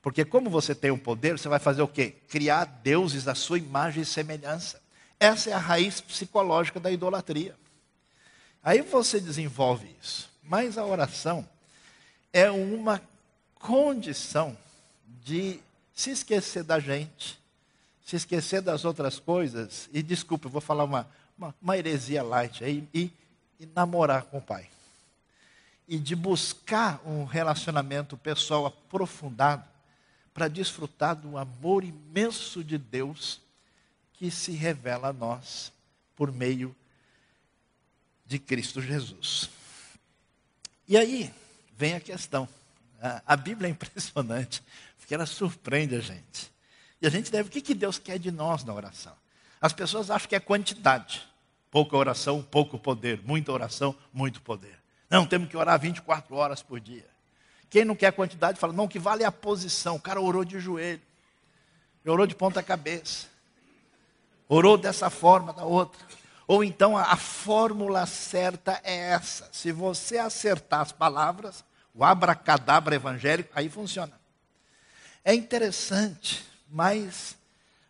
Porque 0.03 0.25
como 0.25 0.51
você 0.51 0.75
tem 0.75 0.91
o 0.91 0.99
poder, 0.99 1.39
você 1.39 1.49
vai 1.49 1.59
fazer 1.59 1.83
o 1.83 1.89
quê? 1.89 2.17
Criar 2.29 2.65
deuses 2.65 3.29
à 3.29 3.35
sua 3.35 3.59
imagem 3.59 4.03
e 4.03 4.07
semelhança. 4.07 4.81
Essa 5.19 5.51
é 5.51 5.53
a 5.53 5.59
raiz 5.59 6.01
psicológica 6.01 6.79
da 6.79 6.91
idolatria. 6.91 7.57
Aí 8.63 8.83
você 8.83 9.21
desenvolve 9.21 9.89
isso. 10.03 10.29
Mas 10.43 10.79
a 10.79 10.85
oração 10.85 11.49
é 12.33 12.51
uma 12.51 13.01
condição 13.55 14.57
de 15.25 15.61
se 15.95 16.11
esquecer 16.11 16.63
da 16.63 16.79
gente, 16.79 17.39
se 18.05 18.17
esquecer 18.17 18.61
das 18.61 18.85
outras 18.85 19.19
coisas, 19.19 19.89
e 19.93 20.03
desculpa, 20.03 20.47
eu 20.47 20.51
vou 20.51 20.61
falar 20.61 20.85
uma, 20.85 21.09
uma, 21.37 21.55
uma 21.61 21.77
heresia 21.77 22.23
light 22.23 22.63
aí, 22.63 22.87
e, 22.93 23.11
e 23.59 23.67
namorar 23.75 24.25
com 24.25 24.39
o 24.39 24.43
Pai. 24.43 24.69
E 25.89 25.99
de 25.99 26.15
buscar 26.15 27.01
um 27.07 27.25
relacionamento 27.25 28.17
pessoal 28.17 28.67
aprofundado 28.67 29.65
para 30.35 30.49
desfrutar 30.49 31.17
do 31.17 31.39
amor 31.39 31.83
imenso 31.83 32.63
de 32.63 32.77
Deus 32.77 33.41
que 34.17 34.31
se 34.31 34.53
revela 34.53 35.09
a 35.09 35.13
nós 35.13 35.73
por 36.15 36.33
meio 36.33 36.75
de 38.25 38.39
Cristo 38.39 38.81
Jesus. 38.81 39.51
E 40.89 40.97
aí 40.97 41.33
vem 41.77 41.95
a 41.95 42.01
questão. 42.01 42.49
A 43.27 43.37
Bíblia 43.37 43.69
é 43.69 43.71
impressionante, 43.71 44.63
porque 44.99 45.15
ela 45.15 45.27
surpreende 45.27 45.95
a 45.95 46.01
gente. 46.01 46.53
E 47.01 47.07
a 47.07 47.11
gente 47.11 47.31
deve, 47.31 47.49
o 47.49 47.53
que 47.53 47.75
Deus 47.75 47.99
quer 47.99 48.19
de 48.19 48.31
nós 48.31 48.65
na 48.65 48.73
oração? 48.73 49.15
As 49.61 49.73
pessoas 49.73 50.11
acham 50.11 50.29
que 50.29 50.35
é 50.35 50.41
quantidade. 50.41 51.27
Pouca 51.71 51.97
oração, 51.97 52.43
pouco 52.43 52.79
poder. 52.79 53.21
Muita 53.23 53.53
oração, 53.53 53.95
muito 54.13 54.41
poder. 54.41 54.79
Não, 55.11 55.27
temos 55.27 55.49
que 55.49 55.57
orar 55.57 55.79
24 55.79 56.35
horas 56.35 56.63
por 56.63 56.81
dia. 56.81 57.07
Quem 57.69 57.85
não 57.85 57.95
quer 57.95 58.13
quantidade 58.13 58.59
fala, 58.59 58.73
não, 58.73 58.89
que 58.89 58.99
vale 58.99 59.25
a 59.25 59.31
posição. 59.33 59.97
O 59.97 60.01
cara 60.01 60.21
orou 60.21 60.45
de 60.45 60.59
joelho, 60.59 61.03
orou 62.05 62.27
de 62.27 62.35
ponta 62.35 62.63
cabeça, 62.63 63.27
orou 64.49 64.77
dessa 64.77 65.11
forma, 65.11 65.53
da 65.53 65.65
outra. 65.65 66.01
Ou 66.47 66.63
então 66.63 66.97
a, 66.97 67.13
a 67.13 67.17
fórmula 67.17 68.07
certa 68.07 68.81
é 68.85 69.11
essa. 69.11 69.49
Se 69.53 69.73
você 69.73 70.19
acertar 70.19 70.81
as 70.81 70.93
palavras, 70.93 71.65
o 71.95 72.05
abracadabra 72.05 72.95
evangélico, 72.95 73.51
aí 73.55 73.69
funciona. 73.69 74.13
É 75.25 75.35
interessante, 75.35 76.45
mas 76.71 77.37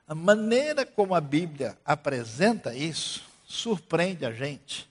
a 0.08 0.14
maneira 0.14 0.86
como 0.86 1.14
a 1.14 1.20
Bíblia 1.20 1.76
apresenta 1.84 2.74
isso 2.74 3.26
surpreende 3.46 4.24
a 4.26 4.32
gente, 4.32 4.88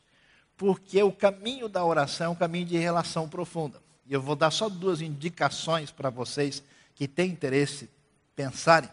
porque 0.56 1.02
o 1.04 1.12
caminho 1.12 1.68
da 1.68 1.84
oração 1.84 2.28
é 2.28 2.30
um 2.30 2.36
caminho 2.36 2.66
de 2.66 2.78
relação 2.78 3.28
profunda. 3.28 3.82
E 4.06 4.14
eu 4.14 4.22
vou 4.22 4.36
dar 4.36 4.52
só 4.52 4.70
duas 4.70 5.02
indicações 5.02 5.92
para 5.92 6.10
vocês 6.10 6.64
que 6.94 7.08
têm 7.08 7.32
interesse 7.32 7.90
pensarem. 8.36 8.90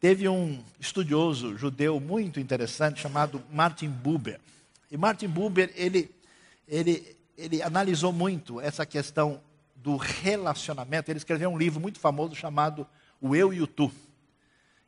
Teve 0.00 0.28
um 0.28 0.62
estudioso 0.78 1.56
judeu 1.56 1.98
muito 1.98 2.38
interessante 2.38 3.00
chamado 3.00 3.42
Martin 3.50 3.88
Buber. 3.88 4.38
E 4.90 4.96
Martin 4.96 5.26
Buber, 5.26 5.72
ele, 5.74 6.08
ele, 6.68 7.16
ele 7.36 7.60
analisou 7.62 8.12
muito 8.12 8.60
essa 8.60 8.86
questão 8.86 9.40
do 9.74 9.96
relacionamento. 9.96 11.10
Ele 11.10 11.18
escreveu 11.18 11.50
um 11.50 11.58
livro 11.58 11.80
muito 11.80 11.98
famoso 11.98 12.36
chamado 12.36 12.86
O 13.20 13.34
Eu 13.34 13.52
e 13.52 13.60
o 13.60 13.66
Tu. 13.66 13.90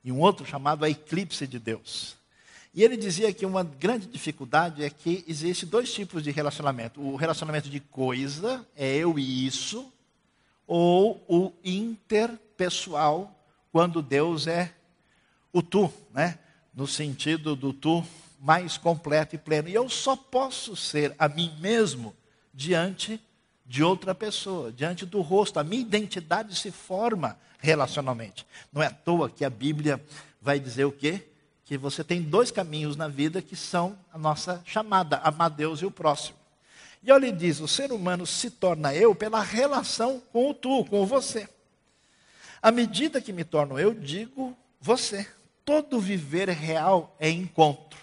E 0.05 0.13
um 0.13 0.21
outro 0.21 0.47
chamado 0.47 0.85
A 0.85 0.91
Eclipse 0.91 1.45
de 1.45 1.59
Deus. 1.59 2.17
E 2.73 2.85
ele 2.85 2.97
dizia 2.97 3.33
que 3.33 3.45
uma 3.45 3.65
grande 3.65 4.07
dificuldade 4.07 4.85
é 4.85 4.91
que 4.91 5.25
existe 5.27 5.67
dois 5.67 5.93
tipos 5.93 6.23
de 6.23 6.31
relacionamento: 6.31 7.01
o 7.01 7.17
relacionamento 7.17 7.69
de 7.69 7.81
coisa, 7.81 8.65
é 8.77 8.95
eu 8.95 9.19
e 9.19 9.45
isso, 9.45 9.93
ou 10.69 11.21
o 11.29 11.53
interpessoal, 11.65 13.37
quando 13.73 14.01
Deus 14.01 14.47
é 14.47 14.73
o 15.53 15.63
tu, 15.63 15.93
né? 16.13 16.39
no 16.75 16.87
sentido 16.87 17.57
do 17.57 17.73
tu 17.73 18.05
mais 18.39 18.79
completo 18.79 19.35
e 19.35 19.39
pleno. 19.39 19.69
E 19.69 19.75
eu 19.75 19.89
só 19.89 20.17
posso 20.17 20.75
ser 20.77 21.15
a 21.19 21.29
mim 21.29 21.55
mesmo 21.61 22.15
diante 22.55 23.21
de 23.67 23.83
outra 23.83 24.15
pessoa, 24.15 24.73
diante 24.73 25.05
do 25.05 25.21
rosto. 25.21 25.59
A 25.59 25.65
minha 25.65 25.83
identidade 25.83 26.55
se 26.55 26.71
forma 26.71 27.39
relacionalmente. 27.59 28.47
Não 28.73 28.83
é 28.83 28.87
à 28.87 28.91
toa 28.91 29.29
que 29.29 29.45
a 29.45 29.51
Bíblia 29.51 30.03
vai 30.41 30.59
dizer 30.59 30.85
o 30.85 30.93
quê? 30.93 31.27
que 31.71 31.79
você 31.79 32.03
tem 32.03 32.21
dois 32.21 32.51
caminhos 32.51 32.97
na 32.97 33.07
vida 33.07 33.41
que 33.41 33.55
são 33.55 33.97
a 34.13 34.19
nossa 34.19 34.61
chamada, 34.67 35.19
amar 35.19 35.51
Deus 35.51 35.81
e 35.81 35.87
o 35.87 35.91
próximo. 35.91 36.37
E 37.01 37.13
ele 37.13 37.31
diz: 37.31 37.61
o 37.61 37.69
ser 37.69 37.93
humano 37.93 38.27
se 38.27 38.51
torna 38.51 38.93
eu 38.93 39.15
pela 39.15 39.41
relação 39.41 40.21
com 40.33 40.51
o 40.51 40.53
tu, 40.53 40.85
com 40.87 41.01
o 41.01 41.07
você. 41.07 41.49
À 42.61 42.73
medida 42.73 43.21
que 43.21 43.33
me 43.33 43.45
torno 43.45 43.79
eu, 43.79 43.95
digo 43.95 44.59
você. 44.81 45.25
Todo 45.71 46.01
viver 46.01 46.49
real 46.49 47.15
é 47.21 47.31
encontro. 47.31 48.01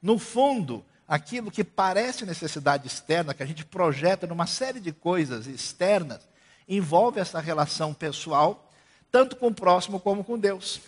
No 0.00 0.20
fundo, 0.20 0.84
aquilo 1.08 1.50
que 1.50 1.64
parece 1.64 2.24
necessidade 2.24 2.86
externa, 2.86 3.34
que 3.34 3.42
a 3.42 3.46
gente 3.46 3.64
projeta 3.64 4.24
numa 4.24 4.46
série 4.46 4.78
de 4.78 4.92
coisas 4.92 5.48
externas, 5.48 6.20
envolve 6.68 7.18
essa 7.18 7.40
relação 7.40 7.92
pessoal, 7.92 8.70
tanto 9.10 9.34
com 9.34 9.48
o 9.48 9.52
próximo 9.52 9.98
como 9.98 10.22
com 10.22 10.38
Deus. 10.38 10.80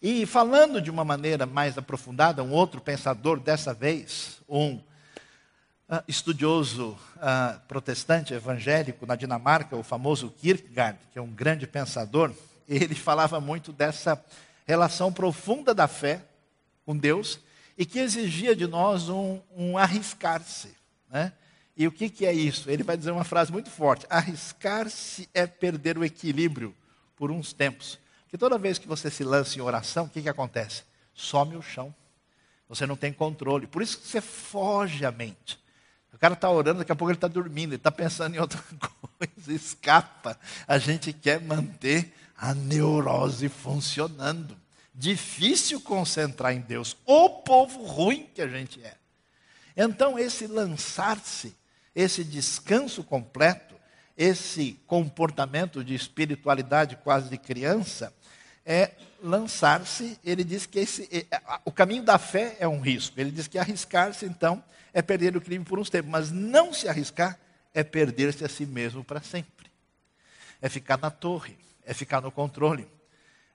E 0.00 0.24
falando 0.24 0.80
de 0.80 0.88
uma 0.88 1.04
maneira 1.04 1.46
mais 1.46 1.76
aprofundada, 1.76 2.44
um 2.44 2.52
outro 2.52 2.80
pensador, 2.80 3.40
dessa 3.40 3.74
vez, 3.74 4.40
um 4.48 4.74
uh, 4.76 6.04
estudioso 6.06 6.96
uh, 7.16 7.58
protestante 7.66 8.34
evangélico 8.34 9.04
na 9.04 9.16
Dinamarca, 9.16 9.74
o 9.74 9.82
famoso 9.82 10.30
Kierkegaard, 10.30 11.00
que 11.12 11.18
é 11.18 11.22
um 11.22 11.32
grande 11.32 11.66
pensador, 11.66 12.32
ele 12.68 12.94
falava 12.94 13.40
muito 13.40 13.72
dessa 13.72 14.24
relação 14.66 15.12
profunda 15.12 15.74
da 15.74 15.88
fé 15.88 16.24
com 16.84 16.96
Deus 16.96 17.38
e 17.76 17.84
que 17.84 17.98
exigia 17.98 18.54
de 18.54 18.66
nós 18.66 19.08
um, 19.08 19.40
um 19.56 19.78
arriscar-se. 19.78 20.74
Né? 21.10 21.32
E 21.76 21.86
o 21.86 21.92
que, 21.92 22.08
que 22.08 22.26
é 22.26 22.32
isso? 22.32 22.70
Ele 22.70 22.82
vai 22.82 22.96
dizer 22.96 23.10
uma 23.10 23.24
frase 23.24 23.50
muito 23.50 23.70
forte: 23.70 24.06
arriscar-se 24.08 25.28
é 25.32 25.46
perder 25.46 25.98
o 25.98 26.04
equilíbrio 26.04 26.74
por 27.16 27.30
uns 27.30 27.52
tempos. 27.52 27.98
Que 28.28 28.38
toda 28.38 28.58
vez 28.58 28.78
que 28.78 28.88
você 28.88 29.10
se 29.10 29.24
lança 29.24 29.58
em 29.58 29.62
oração, 29.62 30.04
o 30.04 30.08
que, 30.08 30.22
que 30.22 30.28
acontece? 30.28 30.84
Some 31.14 31.56
o 31.56 31.62
chão. 31.62 31.94
Você 32.68 32.86
não 32.86 32.96
tem 32.96 33.12
controle. 33.12 33.66
Por 33.66 33.82
isso 33.82 33.98
que 33.98 34.08
você 34.08 34.20
foge 34.20 35.04
a 35.04 35.12
mente. 35.12 35.60
O 36.12 36.18
cara 36.18 36.34
está 36.34 36.50
orando, 36.50 36.78
daqui 36.78 36.92
a 36.92 36.96
pouco 36.96 37.10
ele 37.10 37.16
está 37.16 37.28
dormindo, 37.28 37.70
ele 37.70 37.76
está 37.76 37.90
pensando 37.90 38.34
em 38.34 38.38
outra 38.38 38.62
coisa, 39.18 39.52
escapa. 39.52 40.38
A 40.66 40.78
gente 40.78 41.12
quer 41.12 41.40
manter 41.40 42.14
a 42.42 42.52
neurose 42.52 43.48
funcionando. 43.48 44.56
Difícil 44.92 45.80
concentrar 45.80 46.52
em 46.52 46.60
Deus. 46.60 46.96
O 47.06 47.30
povo 47.30 47.84
ruim 47.86 48.28
que 48.34 48.42
a 48.42 48.48
gente 48.48 48.82
é. 48.82 48.96
Então, 49.76 50.18
esse 50.18 50.48
lançar-se, 50.48 51.54
esse 51.94 52.24
descanso 52.24 53.04
completo, 53.04 53.76
esse 54.18 54.72
comportamento 54.88 55.84
de 55.84 55.94
espiritualidade 55.94 56.96
quase 56.96 57.30
de 57.30 57.38
criança, 57.38 58.12
é 58.66 58.90
lançar-se. 59.22 60.18
Ele 60.24 60.42
diz 60.42 60.66
que 60.66 60.80
esse, 60.80 61.08
é, 61.30 61.40
o 61.64 61.70
caminho 61.70 62.02
da 62.02 62.18
fé 62.18 62.56
é 62.58 62.66
um 62.66 62.80
risco. 62.80 63.20
Ele 63.20 63.30
diz 63.30 63.46
que 63.46 63.56
arriscar-se, 63.56 64.26
então, 64.26 64.62
é 64.92 65.00
perder 65.00 65.36
o 65.36 65.40
crime 65.40 65.64
por 65.64 65.78
uns 65.78 65.88
tempos. 65.88 66.10
Mas 66.10 66.32
não 66.32 66.74
se 66.74 66.88
arriscar 66.88 67.38
é 67.72 67.84
perder-se 67.84 68.44
a 68.44 68.48
si 68.48 68.66
mesmo 68.66 69.04
para 69.04 69.20
sempre. 69.20 69.70
É 70.60 70.68
ficar 70.68 70.98
na 70.98 71.10
torre, 71.10 71.56
é 71.84 71.94
ficar 71.94 72.20
no 72.20 72.30
controle, 72.30 72.88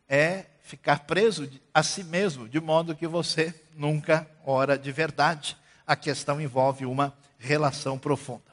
é 0.07 0.45
ficar 0.61 1.05
preso 1.05 1.49
a 1.73 1.81
si 1.81 2.03
mesmo, 2.03 2.47
de 2.47 2.59
modo 2.59 2.95
que 2.95 3.07
você 3.07 3.53
nunca 3.73 4.29
ora 4.45 4.77
de 4.77 4.91
verdade. 4.91 5.57
A 5.85 5.95
questão 5.95 6.41
envolve 6.41 6.85
uma 6.85 7.17
relação 7.39 7.97
profunda. 7.97 8.43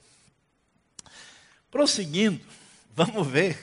Prosseguindo, 1.70 2.44
vamos 2.94 3.26
ver 3.26 3.58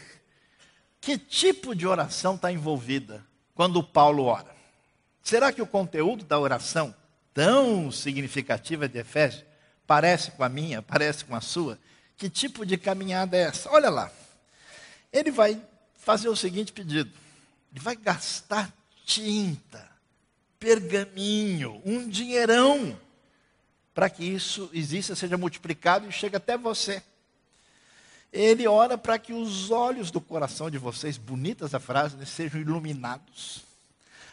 que 0.99 1.17
tipo 1.17 1.73
de 1.73 1.87
oração 1.87 2.35
está 2.35 2.51
envolvida 2.51 3.25
quando 3.55 3.81
Paulo 3.81 4.25
ora? 4.25 4.53
Será 5.23 5.51
que 5.51 5.61
o 5.61 5.67
conteúdo 5.67 6.25
da 6.25 6.37
oração, 6.37 6.93
tão 7.33 7.91
significativa 7.91 8.87
de 8.87 8.99
Efésios, 8.99 9.45
parece 9.87 10.31
com 10.31 10.43
a 10.43 10.49
minha, 10.49 10.81
parece 10.81 11.23
com 11.23 11.35
a 11.35 11.41
sua? 11.41 11.79
Que 12.17 12.29
tipo 12.29 12.65
de 12.65 12.77
caminhada 12.77 13.37
é 13.37 13.41
essa? 13.41 13.69
Olha 13.71 13.89
lá. 13.89 14.11
Ele 15.13 15.31
vai 15.31 15.61
fazer 16.01 16.27
o 16.27 16.35
seguinte 16.35 16.73
pedido: 16.73 17.11
ele 17.71 17.79
vai 17.79 17.95
gastar 17.95 18.73
tinta, 19.05 19.89
pergaminho, 20.59 21.81
um 21.85 22.07
dinheirão, 22.09 22.99
para 23.93 24.09
que 24.09 24.23
isso 24.23 24.69
exista, 24.73 25.15
seja 25.15 25.37
multiplicado 25.37 26.07
e 26.07 26.11
chegue 26.11 26.35
até 26.35 26.57
você. 26.57 27.01
Ele 28.33 28.65
ora 28.65 28.97
para 28.97 29.19
que 29.19 29.33
os 29.33 29.71
olhos 29.71 30.09
do 30.09 30.21
coração 30.21 30.69
de 30.69 30.77
vocês, 30.77 31.17
bonitas 31.17 31.73
a 31.73 31.79
frase, 31.79 32.15
né, 32.15 32.25
sejam 32.25 32.61
iluminados, 32.61 33.63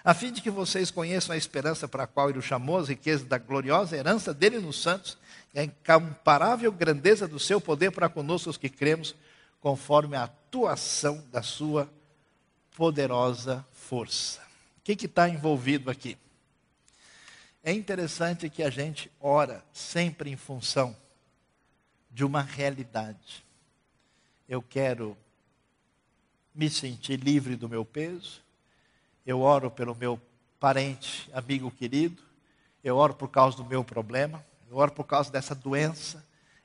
a 0.05 0.15
fim 0.15 0.31
de 0.31 0.41
que 0.41 0.51
vocês 0.51 0.91
conheçam 0.91 1.35
a 1.35 1.37
esperança 1.37 1.89
para 1.89 2.05
a 2.05 2.07
qual 2.07 2.31
ele 2.31 2.39
o 2.39 2.43
chamou, 2.43 2.79
as 2.79 2.89
riquezas 2.89 3.27
da 3.27 3.37
gloriosa 3.37 3.97
herança 3.97 4.33
dele 4.33 4.61
nos 4.61 4.81
santos, 4.81 5.19
e 5.53 5.59
a 5.59 5.65
incomparável 5.65 6.71
grandeza 6.71 7.27
do 7.27 7.41
seu 7.41 7.61
poder 7.61 7.91
para 7.91 8.09
conosco 8.09 8.49
os 8.49 8.57
que 8.57 8.69
cremos, 8.69 9.17
conforme 9.61 10.17
a 10.17 10.31
atuação 10.49 11.23
da 11.31 11.43
sua 11.43 11.91
poderosa 12.75 13.65
força. 13.71 14.41
O 14.79 14.81
que 14.81 15.05
está 15.05 15.29
envolvido 15.29 15.91
aqui? 15.91 16.17
É 17.63 17.71
interessante 17.71 18.49
que 18.49 18.63
a 18.63 18.71
gente 18.71 19.13
ora 19.21 19.63
sempre 19.75 20.31
em 20.31 20.37
função 20.37 20.97
de 22.11 22.25
uma 22.25 22.41
realidade. 22.41 23.45
Eu 24.49 24.63
quero 24.63 25.15
me 26.55 26.71
sentir 26.71 27.21
livre 27.21 27.55
do 27.55 27.69
meu 27.69 27.85
peso. 27.85 28.41
Eu 29.27 29.41
oro 29.41 29.71
pelo 29.71 29.95
meu 29.95 30.19
parente, 30.59 31.29
amigo 31.35 31.71
querido. 31.71 32.23
Eu 32.83 32.97
oro 32.97 33.13
por 33.13 33.29
causa 33.29 33.59
do 33.59 33.67
meu 33.67 33.85
problema. 33.85 34.43
Eu 34.71 34.79
oro 34.79 34.93
por 34.93 35.05
causa 35.05 35.31
dessa 35.31 35.55
doença. 35.55 36.25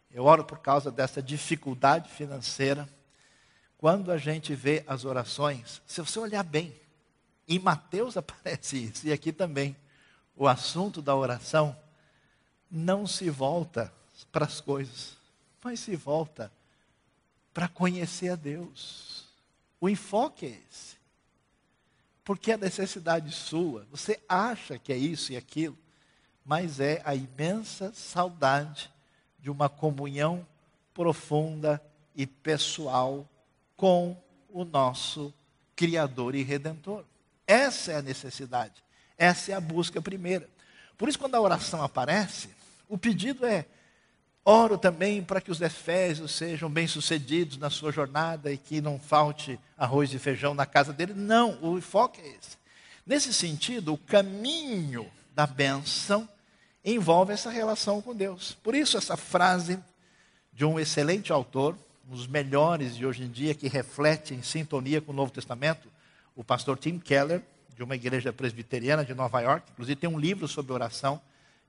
Eu 0.09 0.23
oro 0.23 0.45
por 0.45 0.59
causa 0.59 0.89
dessa 0.89 1.21
dificuldade 1.21 2.09
financeira. 2.09 2.87
Quando 3.83 4.13
a 4.13 4.17
gente 4.17 4.55
vê 4.55 4.81
as 4.87 5.03
orações, 5.03 5.81
se 5.85 5.99
você 5.99 6.17
olhar 6.17 6.41
bem, 6.41 6.73
em 7.45 7.59
Mateus 7.59 8.15
aparece 8.15 8.77
isso, 8.81 9.05
e 9.05 9.11
aqui 9.11 9.33
também 9.33 9.75
o 10.37 10.47
assunto 10.47 11.01
da 11.01 11.13
oração 11.13 11.75
não 12.71 13.05
se 13.05 13.29
volta 13.29 13.93
para 14.31 14.45
as 14.45 14.61
coisas, 14.61 15.17
mas 15.61 15.81
se 15.81 15.97
volta 15.97 16.49
para 17.53 17.67
conhecer 17.67 18.29
a 18.29 18.37
Deus. 18.37 19.25
O 19.81 19.89
enfoque 19.89 20.45
é 20.45 20.61
esse. 20.71 20.95
Porque 22.23 22.53
a 22.53 22.57
necessidade 22.57 23.33
sua, 23.33 23.85
você 23.91 24.17
acha 24.29 24.79
que 24.79 24.93
é 24.93 24.97
isso 24.97 25.33
e 25.33 25.35
aquilo, 25.35 25.77
mas 26.45 26.79
é 26.79 27.01
a 27.03 27.13
imensa 27.13 27.91
saudade 27.93 28.89
de 29.41 29.49
uma 29.49 29.67
comunhão 29.67 30.47
profunda 30.93 31.83
e 32.15 32.25
pessoal 32.25 33.27
com 33.75 34.15
o 34.49 34.63
nosso 34.63 35.33
Criador 35.75 36.35
e 36.35 36.43
Redentor. 36.43 37.03
Essa 37.45 37.93
é 37.93 37.95
a 37.97 38.01
necessidade. 38.01 38.83
Essa 39.17 39.51
é 39.51 39.55
a 39.55 39.61
busca 39.61 40.01
primeira. 40.01 40.49
Por 40.97 41.09
isso, 41.09 41.19
quando 41.19 41.35
a 41.35 41.41
oração 41.41 41.83
aparece, 41.83 42.49
o 42.87 42.97
pedido 42.97 43.45
é: 43.45 43.65
oro 44.45 44.77
também 44.77 45.23
para 45.23 45.41
que 45.41 45.51
os 45.51 45.61
efésios 45.61 46.31
sejam 46.31 46.69
bem-sucedidos 46.69 47.57
na 47.57 47.69
sua 47.69 47.91
jornada 47.91 48.51
e 48.51 48.57
que 48.57 48.81
não 48.81 48.99
falte 48.99 49.59
arroz 49.77 50.13
e 50.13 50.19
feijão 50.19 50.53
na 50.53 50.65
casa 50.65 50.93
dele. 50.93 51.13
Não, 51.13 51.57
o 51.61 51.81
foco 51.81 52.19
é 52.21 52.27
esse. 52.27 52.57
Nesse 53.05 53.33
sentido, 53.33 53.93
o 53.93 53.97
caminho 53.97 55.11
da 55.33 55.45
bênção 55.45 56.27
envolve 56.85 57.33
essa 57.33 57.49
relação 57.49 58.01
com 58.01 58.15
Deus. 58.15 58.57
Por 58.63 58.75
isso, 58.75 58.97
essa 58.97 59.17
frase 59.17 59.79
de 60.51 60.63
um 60.63 60.79
excelente 60.79 61.31
autor, 61.31 61.77
dos 62.03 62.27
melhores 62.27 62.95
de 62.95 63.05
hoje 63.05 63.23
em 63.23 63.29
dia, 63.29 63.55
que 63.55 63.67
reflete 63.67 64.33
em 64.33 64.41
sintonia 64.41 65.01
com 65.01 65.11
o 65.11 65.15
Novo 65.15 65.31
Testamento, 65.31 65.87
o 66.35 66.43
pastor 66.43 66.77
Tim 66.77 66.99
Keller, 66.99 67.41
de 67.75 67.83
uma 67.83 67.95
igreja 67.95 68.31
presbiteriana 68.31 69.03
de 69.03 69.13
Nova 69.13 69.41
York. 69.41 69.71
Inclusive, 69.71 69.95
tem 69.95 70.09
um 70.09 70.19
livro 70.19 70.47
sobre 70.47 70.73
oração 70.73 71.21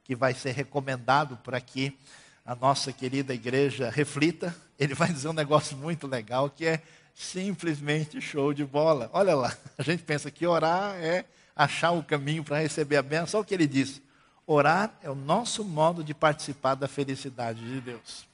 que 0.02 0.14
vai 0.14 0.34
ser 0.34 0.52
recomendado 0.52 1.36
para 1.38 1.60
que 1.60 1.96
a 2.44 2.54
nossa 2.54 2.92
querida 2.92 3.32
igreja 3.32 3.90
reflita. 3.90 4.54
Ele 4.78 4.94
vai 4.94 5.12
dizer 5.12 5.28
um 5.28 5.32
negócio 5.32 5.76
muito 5.76 6.06
legal 6.06 6.50
que 6.50 6.66
é 6.66 6.82
simplesmente 7.14 8.20
show 8.20 8.52
de 8.52 8.64
bola. 8.64 9.08
Olha 9.12 9.34
lá, 9.34 9.56
a 9.78 9.82
gente 9.82 10.02
pensa 10.02 10.30
que 10.30 10.46
orar 10.46 10.94
é 10.96 11.24
achar 11.56 11.92
o 11.92 12.02
caminho 12.02 12.44
para 12.44 12.58
receber 12.58 12.96
a 12.96 13.02
bênção. 13.02 13.38
Olha 13.38 13.44
o 13.44 13.46
que 13.46 13.54
ele 13.54 13.66
diz: 13.66 14.02
orar 14.46 14.92
é 15.02 15.08
o 15.08 15.14
nosso 15.14 15.64
modo 15.64 16.04
de 16.04 16.12
participar 16.12 16.74
da 16.74 16.88
felicidade 16.88 17.60
de 17.60 17.80
Deus. 17.80 18.26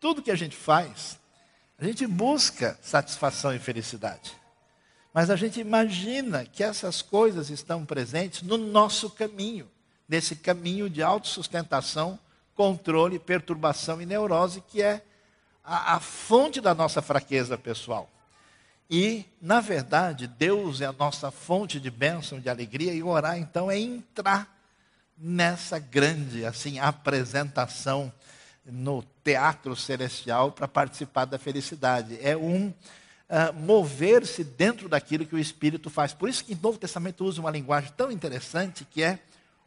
Tudo 0.00 0.22
que 0.22 0.30
a 0.30 0.36
gente 0.36 0.56
faz, 0.56 1.17
a 1.78 1.84
gente 1.84 2.06
busca 2.06 2.76
satisfação 2.82 3.54
e 3.54 3.58
felicidade. 3.58 4.32
Mas 5.14 5.30
a 5.30 5.36
gente 5.36 5.60
imagina 5.60 6.44
que 6.44 6.62
essas 6.62 7.00
coisas 7.00 7.50
estão 7.50 7.86
presentes 7.86 8.42
no 8.42 8.58
nosso 8.58 9.08
caminho, 9.10 9.68
nesse 10.08 10.34
caminho 10.34 10.90
de 10.90 11.02
autossustentação, 11.02 12.18
controle, 12.54 13.18
perturbação 13.18 14.02
e 14.02 14.06
neurose, 14.06 14.60
que 14.60 14.82
é 14.82 15.02
a, 15.62 15.94
a 15.94 16.00
fonte 16.00 16.60
da 16.60 16.74
nossa 16.74 17.00
fraqueza 17.00 17.56
pessoal. 17.56 18.10
E, 18.90 19.24
na 19.40 19.60
verdade, 19.60 20.26
Deus 20.26 20.80
é 20.80 20.86
a 20.86 20.92
nossa 20.92 21.30
fonte 21.30 21.78
de 21.78 21.90
bênção, 21.90 22.40
de 22.40 22.48
alegria, 22.48 22.92
e 22.92 23.02
orar, 23.02 23.38
então, 23.38 23.70
é 23.70 23.78
entrar 23.78 24.52
nessa 25.16 25.78
grande, 25.78 26.44
assim, 26.44 26.78
apresentação 26.78 28.12
no 28.70 29.04
teatro 29.24 29.74
celestial 29.74 30.52
para 30.52 30.68
participar 30.68 31.24
da 31.24 31.38
felicidade. 31.38 32.18
É 32.20 32.36
um 32.36 32.68
uh, 32.68 33.52
mover-se 33.54 34.44
dentro 34.44 34.88
daquilo 34.88 35.26
que 35.26 35.34
o 35.34 35.38
Espírito 35.38 35.88
faz. 35.90 36.12
Por 36.12 36.28
isso 36.28 36.44
que 36.44 36.54
o 36.54 36.58
Novo 36.60 36.78
Testamento 36.78 37.24
usa 37.24 37.40
uma 37.40 37.50
linguagem 37.50 37.92
tão 37.96 38.10
interessante 38.10 38.84
que 38.84 39.02
é 39.02 39.18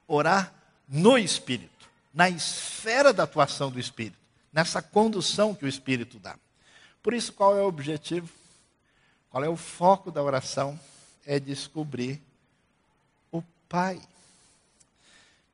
orar 0.08 0.54
no 0.88 1.18
Espírito, 1.18 1.90
na 2.14 2.30
esfera 2.30 3.14
da 3.14 3.24
atuação 3.24 3.72
do 3.72 3.80
Espírito, 3.80 4.18
nessa 4.52 4.82
condução 4.82 5.56
que 5.56 5.66
o 5.66 5.68
Espírito 5.68 6.20
dá. 6.20 6.36
Por 7.02 7.14
isso, 7.14 7.34
qual 7.34 7.58
é 7.58 7.62
o 7.62 7.68
objetivo? 7.68 8.30
Qual 9.30 9.44
é 9.44 9.50
o 9.50 9.56
foco 9.56 10.12
da 10.12 10.22
oração? 10.22 10.80
É 11.26 11.40
descobrir 11.40 12.22
o 13.32 13.42
Pai. 13.68 14.02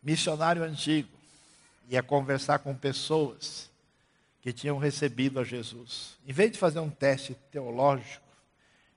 Missionário 0.01 0.63
antigo 0.63 1.16
ia 1.87 2.03
conversar 2.03 2.59
com 2.59 2.75
pessoas 2.75 3.69
que 4.41 4.51
tinham 4.53 4.77
recebido 4.77 5.39
a 5.39 5.43
Jesus. 5.43 6.17
Em 6.25 6.33
vez 6.33 6.51
de 6.51 6.57
fazer 6.57 6.79
um 6.79 6.89
teste 6.89 7.35
teológico, 7.51 8.25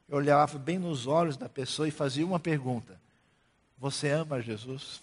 eu 0.08 0.16
olhava 0.16 0.58
bem 0.58 0.78
nos 0.78 1.06
olhos 1.06 1.36
da 1.36 1.48
pessoa 1.48 1.86
e 1.86 1.92
fazia 1.92 2.26
uma 2.26 2.40
pergunta: 2.40 3.00
Você 3.78 4.08
ama 4.10 4.42
Jesus? 4.42 5.00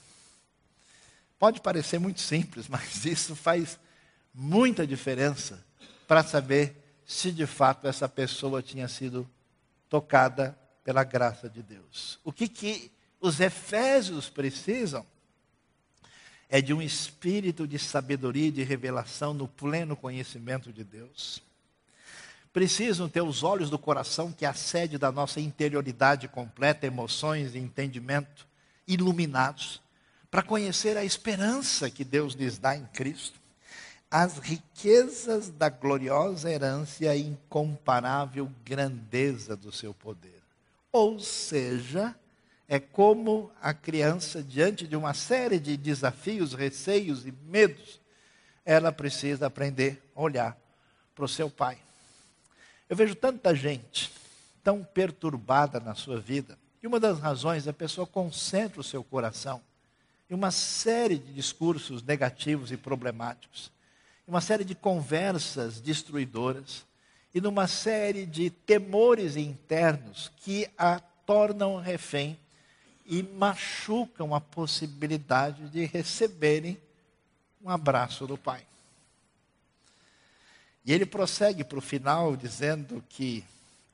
Pode 1.40 1.62
parecer 1.62 2.00
muito 2.00 2.20
simples, 2.20 2.68
mas 2.70 3.06
isso 3.06 3.36
faz 3.36 3.80
muita 4.34 4.86
diferença 4.86 5.64
para 6.08 6.24
saber 6.24 6.76
se 7.06 7.32
de 7.32 7.46
fato 7.46 7.88
essa 7.88 8.08
pessoa 8.08 8.62
tinha 8.62 8.88
sido 8.88 9.28
tocada 9.90 10.58
pela 10.84 11.04
graça 11.04 11.50
de 11.50 11.62
Deus. 11.62 12.20
O 12.24 12.32
que, 12.32 12.48
que 12.48 12.92
os 13.20 13.40
efésios 13.40 14.30
precisam 14.30 15.06
é 16.50 16.62
de 16.62 16.74
um 16.74 16.82
espírito 16.82 17.68
de 17.68 17.78
sabedoria 17.78 18.48
e 18.48 18.52
de 18.52 18.64
revelação 18.64 19.34
no 19.34 19.48
pleno 19.48 19.96
conhecimento 19.96 20.72
de 20.72 20.84
Deus. 20.84 21.42
Precisam 22.54 23.10
ter 23.10 23.22
os 23.22 23.44
olhos 23.44 23.70
do 23.70 23.78
coração, 23.78 24.32
que 24.32 24.46
é 24.46 24.48
a 24.48 24.54
sede 24.54 24.98
da 24.98 25.12
nossa 25.12 25.40
interioridade 25.40 26.28
completa, 26.28 26.88
emoções 26.88 27.54
e 27.54 27.60
entendimento 27.60 28.48
iluminados, 28.88 29.82
para 30.32 30.42
conhecer 30.42 30.98
a 30.98 31.06
esperança 31.06 31.90
que 31.90 32.04
Deus 32.04 32.34
lhes 32.34 32.58
dá 32.58 32.76
em 32.76 32.86
Cristo, 32.88 33.40
as 34.10 34.38
riquezas 34.38 35.50
da 35.50 35.70
gloriosa 35.70 36.50
herança 36.50 37.04
e 37.04 37.08
a 37.08 37.18
incomparável 37.18 38.50
grandeza 38.64 39.56
do 39.56 39.72
seu 39.72 39.94
poder. 39.94 40.42
Ou 40.92 41.20
seja, 41.20 42.16
é 42.68 42.80
como 42.80 43.52
a 43.62 43.74
criança, 43.74 44.44
diante 44.44 44.86
de 44.88 44.96
uma 44.96 45.14
série 45.14 45.60
de 45.60 45.78
desafios, 45.78 46.54
receios 46.54 47.26
e 47.26 47.32
medos, 47.32 48.00
ela 48.66 48.92
precisa 48.92 49.48
aprender 49.48 50.04
a 50.14 50.22
olhar 50.22 50.58
para 51.16 51.24
o 51.24 51.30
seu 51.30 51.50
pai. 51.50 51.78
Eu 52.90 52.96
vejo 52.96 53.16
tanta 53.16 53.56
gente 53.56 54.12
tão 54.64 54.84
perturbada 54.84 55.80
na 55.80 55.96
sua 55.96 56.20
vida, 56.20 56.58
e 56.84 56.88
uma 56.88 57.00
das 57.00 57.20
razões 57.20 57.68
é 57.68 57.70
a 57.70 57.74
pessoa 57.74 58.06
concentra 58.06 58.82
o 58.82 58.84
seu 58.84 59.04
coração 59.04 59.62
em 60.30 60.34
uma 60.34 60.52
série 60.52 61.18
de 61.18 61.34
discursos 61.34 62.04
negativos 62.04 62.72
e 62.72 62.78
problemáticos, 62.78 63.72
em 64.28 64.32
uma 64.32 64.42
série 64.42 64.66
de 64.66 64.76
conversas 64.76 65.80
destruidoras, 65.80 66.86
e 67.34 67.40
numa 67.40 67.68
série 67.68 68.26
de 68.26 68.50
temores 68.50 69.38
internos 69.38 70.32
que 70.38 70.68
a 70.78 71.00
tornam 71.26 71.78
refém 71.78 72.38
e 73.08 73.24
machucam 73.24 74.36
a 74.36 74.42
possibilidade 74.42 75.70
de 75.70 75.86
receberem 75.86 76.78
um 77.64 77.70
abraço 77.70 78.28
do 78.28 78.38
Pai. 78.38 78.66
E 80.86 80.94
ele 80.94 81.06
prossegue 81.06 81.64
para 81.64 81.80
o 81.80 81.82
final 81.82 82.36
dizendo 82.36 83.04
que 83.10 83.44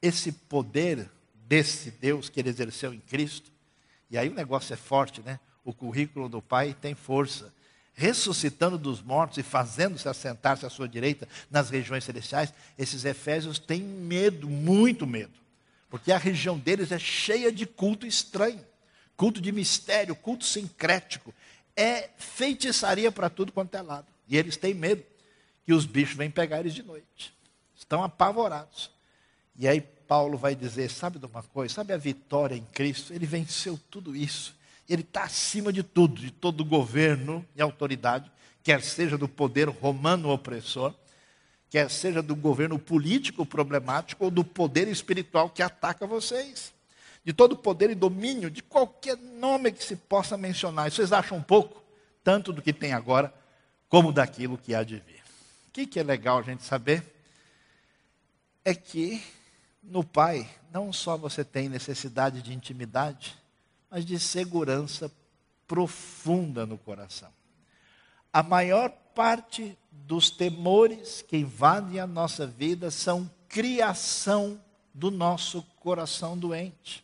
esse 0.01 0.31
poder 0.31 1.09
desse 1.47 1.91
Deus 1.91 2.29
que 2.29 2.39
ele 2.39 2.49
exerceu 2.49 2.93
em 2.93 2.99
Cristo, 2.99 3.51
e 4.09 4.17
aí 4.17 4.29
o 4.29 4.33
negócio 4.33 4.73
é 4.73 4.77
forte, 4.77 5.21
né? 5.21 5.39
O 5.63 5.73
currículo 5.73 6.27
do 6.27 6.41
Pai 6.41 6.75
tem 6.79 6.93
força. 6.93 7.53
ressuscitando 7.93 8.77
dos 8.77 9.01
mortos 9.01 9.37
e 9.37 9.43
fazendo-se 9.43 10.09
assentar-se 10.09 10.65
à 10.65 10.69
sua 10.69 10.87
direita 10.87 11.27
nas 11.49 11.69
regiões 11.69 12.03
celestiais, 12.03 12.53
esses 12.77 13.05
efésios 13.05 13.59
têm 13.59 13.81
medo, 13.81 14.49
muito 14.49 15.05
medo, 15.05 15.33
porque 15.89 16.11
a 16.11 16.17
região 16.17 16.57
deles 16.57 16.91
é 16.91 16.99
cheia 16.99 17.51
de 17.51 17.65
culto 17.65 18.05
estranho, 18.05 18.65
culto 19.23 19.39
de 19.39 19.53
mistério, 19.53 20.17
culto 20.17 20.43
sincrético, 20.43 21.33
é 21.77 22.09
feitiçaria 22.17 23.09
para 23.09 23.29
tudo 23.29 23.53
quanto 23.53 23.73
é 23.73 23.81
lado. 23.81 24.07
E 24.27 24.35
eles 24.35 24.57
têm 24.57 24.73
medo 24.73 25.01
que 25.63 25.71
os 25.71 25.85
bichos 25.85 26.17
venham 26.17 26.29
pegar 26.29 26.59
eles 26.59 26.73
de 26.73 26.83
noite. 26.83 27.33
Estão 27.73 28.03
apavorados. 28.03 28.91
E 29.57 29.65
aí 29.65 29.79
Paulo 29.79 30.37
vai 30.37 30.57
dizer: 30.57 30.89
sabe 30.89 31.19
de 31.19 31.25
uma 31.25 31.41
coisa? 31.41 31.73
Sabe 31.73 31.93
a 31.93 31.97
vitória 31.97 32.53
em 32.53 32.65
Cristo? 32.73 33.13
Ele 33.13 33.25
venceu 33.25 33.79
tudo 33.89 34.13
isso. 34.13 34.53
Ele 34.89 35.03
está 35.03 35.23
acima 35.23 35.71
de 35.71 35.83
tudo, 35.83 36.19
de 36.19 36.29
todo 36.29 36.65
governo 36.65 37.45
e 37.55 37.61
autoridade, 37.61 38.29
quer 38.61 38.81
seja 38.81 39.17
do 39.17 39.29
poder 39.29 39.69
romano 39.69 40.31
opressor, 40.31 40.93
quer 41.69 41.89
seja 41.89 42.21
do 42.21 42.35
governo 42.35 42.77
político 42.77 43.45
problemático 43.45 44.25
ou 44.25 44.29
do 44.29 44.43
poder 44.43 44.89
espiritual 44.89 45.49
que 45.49 45.63
ataca 45.63 46.05
vocês. 46.05 46.73
De 47.23 47.31
todo 47.31 47.55
poder 47.55 47.89
e 47.89 47.95
domínio, 47.95 48.51
de 48.51 48.61
qualquer 48.61 49.17
nome 49.17 49.71
que 49.71 49.83
se 49.83 49.95
possa 49.95 50.37
mencionar. 50.37 50.91
Vocês 50.91 51.13
acham 51.13 51.37
um 51.37 51.43
pouco, 51.43 51.81
tanto 52.23 52.51
do 52.51 52.61
que 52.61 52.73
tem 52.73 52.93
agora, 52.93 53.33
como 53.87 54.11
daquilo 54.11 54.57
que 54.57 54.75
há 54.75 54.83
de 54.83 54.97
vir. 54.97 55.23
O 55.67 55.71
que, 55.71 55.87
que 55.87 55.99
é 55.99 56.03
legal 56.03 56.39
a 56.39 56.41
gente 56.41 56.63
saber? 56.63 57.03
É 58.65 58.73
que 58.75 59.23
no 59.83 60.03
Pai, 60.03 60.49
não 60.71 60.93
só 60.93 61.17
você 61.17 61.43
tem 61.43 61.67
necessidade 61.67 62.41
de 62.41 62.53
intimidade, 62.53 63.35
mas 63.89 64.05
de 64.05 64.17
segurança 64.19 65.11
profunda 65.67 66.65
no 66.65 66.77
coração. 66.77 67.29
A 68.31 68.41
maior 68.41 68.89
parte 69.13 69.77
dos 69.91 70.31
temores 70.31 71.21
que 71.21 71.37
invadem 71.37 71.99
a 71.99 72.07
nossa 72.07 72.47
vida 72.47 72.89
são 72.89 73.29
criação 73.47 74.59
do 74.93 75.11
nosso 75.11 75.61
coração 75.79 76.37
doente. 76.37 77.02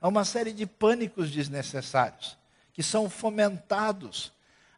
Há 0.00 0.08
uma 0.08 0.24
série 0.24 0.52
de 0.52 0.66
pânicos 0.66 1.30
desnecessários 1.30 2.36
que 2.72 2.82
são 2.82 3.10
fomentados, 3.10 4.32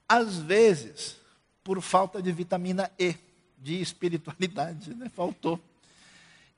às 0.09 0.37
vezes, 0.39 1.17
por 1.63 1.81
falta 1.81 2.21
de 2.21 2.33
vitamina 2.33 2.91
E, 2.99 3.15
de 3.59 3.81
espiritualidade, 3.81 4.93
né? 4.95 5.09
faltou. 5.15 5.61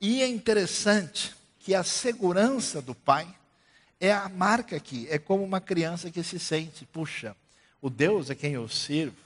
E 0.00 0.22
é 0.22 0.29
interessante 0.29 1.35
que 1.59 1.74
a 1.74 1.83
segurança 1.83 2.81
do 2.81 2.94
pai 2.94 3.29
é 4.00 4.12
a 4.12 4.29
marca 4.29 4.77
aqui, 4.77 5.07
é 5.11 5.18
como 5.18 5.44
uma 5.44 5.61
criança 5.61 6.11
que 6.11 6.22
se 6.22 6.38
sente, 6.38 6.87
puxa, 6.87 7.37
o 7.81 7.90
Deus 7.90 8.31
a 8.31 8.35
quem 8.35 8.53
eu 8.53 8.68
sirvo, 8.68 9.16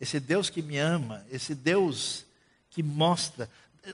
esse 0.00 0.18
Deus 0.18 0.48
que 0.50 0.62
me 0.62 0.78
ama, 0.78 1.24
esse 1.30 1.54
Deus 1.54 2.24
que 2.70 2.82
mostra, 2.82 3.48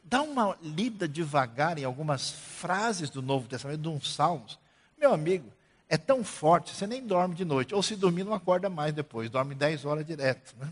dá 0.05 0.23
uma 0.23 0.57
lida 0.63 1.09
devagar 1.09 1.79
em 1.79 1.85
algumas 1.85 2.31
frases 2.31 3.11
do 3.11 3.21
Novo 3.21 3.49
Testamento, 3.49 3.83
de 3.83 3.89
uns 3.89 4.15
salmos. 4.15 4.60
Meu 5.01 5.15
amigo, 5.15 5.51
é 5.89 5.97
tão 5.97 6.23
forte, 6.23 6.75
você 6.75 6.87
nem 6.87 7.05
dorme 7.05 7.35
de 7.35 7.45
noite, 7.45 7.75
ou 7.75 7.83
se 7.83 7.97
dormir 7.97 8.23
não 8.23 8.35
acorda 8.35 8.69
mais 8.69 8.93
depois, 8.93 9.31
dorme 9.31 9.55
10 9.55 9.87
horas 9.87 10.07
direto. 10.07 10.55
Né? 10.59 10.71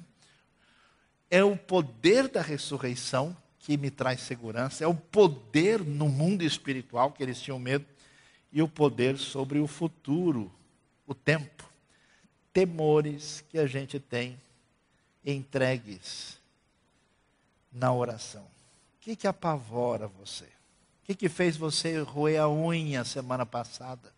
É 1.30 1.42
o 1.42 1.56
poder 1.56 2.28
da 2.28 2.42
ressurreição 2.42 3.34
que 3.58 3.76
me 3.76 3.90
traz 3.90 4.20
segurança, 4.20 4.84
é 4.84 4.86
o 4.86 4.94
poder 4.94 5.80
no 5.80 6.08
mundo 6.08 6.42
espiritual 6.42 7.10
que 7.10 7.22
eles 7.22 7.40
tinham 7.40 7.58
medo 7.58 7.86
e 8.52 8.62
o 8.62 8.68
poder 8.68 9.16
sobre 9.16 9.58
o 9.58 9.66
futuro, 9.66 10.52
o 11.06 11.14
tempo. 11.14 11.68
Temores 12.52 13.42
que 13.48 13.58
a 13.58 13.66
gente 13.66 13.98
tem 13.98 14.38
entregues 15.24 16.38
na 17.72 17.92
oração. 17.92 18.42
O 18.42 19.00
que, 19.00 19.16
que 19.16 19.26
apavora 19.26 20.06
você? 20.06 20.44
O 20.44 21.06
que, 21.06 21.14
que 21.14 21.28
fez 21.28 21.56
você 21.56 22.00
roer 22.00 22.40
a 22.40 22.48
unha 22.48 23.04
semana 23.04 23.46
passada? 23.46 24.17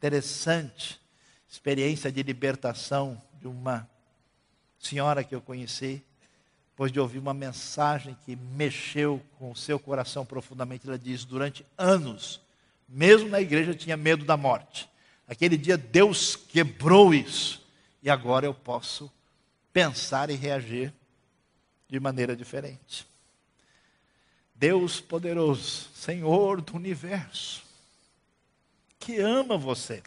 Interessante, 0.00 0.98
experiência 1.46 2.10
de 2.10 2.22
libertação 2.22 3.20
de 3.38 3.46
uma 3.46 3.86
senhora 4.78 5.22
que 5.22 5.34
eu 5.34 5.42
conheci, 5.42 6.02
depois 6.70 6.90
de 6.90 6.98
ouvir 6.98 7.18
uma 7.18 7.34
mensagem 7.34 8.16
que 8.24 8.34
mexeu 8.34 9.22
com 9.38 9.50
o 9.50 9.56
seu 9.56 9.78
coração 9.78 10.24
profundamente. 10.24 10.88
Ela 10.88 10.98
diz: 10.98 11.26
durante 11.26 11.66
anos 11.76 12.40
mesmo 12.90 13.28
na 13.28 13.40
igreja, 13.40 13.72
tinha 13.72 13.96
medo 13.96 14.24
da 14.24 14.36
morte. 14.36 14.90
Aquele 15.28 15.56
dia 15.56 15.78
Deus 15.78 16.34
quebrou 16.34 17.14
isso. 17.14 17.64
E 18.02 18.10
agora 18.10 18.46
eu 18.46 18.52
posso 18.52 19.10
pensar 19.72 20.28
e 20.28 20.34
reagir 20.34 20.92
de 21.88 22.00
maneira 22.00 22.34
diferente. 22.34 23.06
Deus 24.54 25.00
poderoso, 25.00 25.88
Senhor 25.94 26.60
do 26.60 26.74
universo, 26.74 27.62
que 29.00 29.18
ama 29.18 29.56
você 29.56 30.02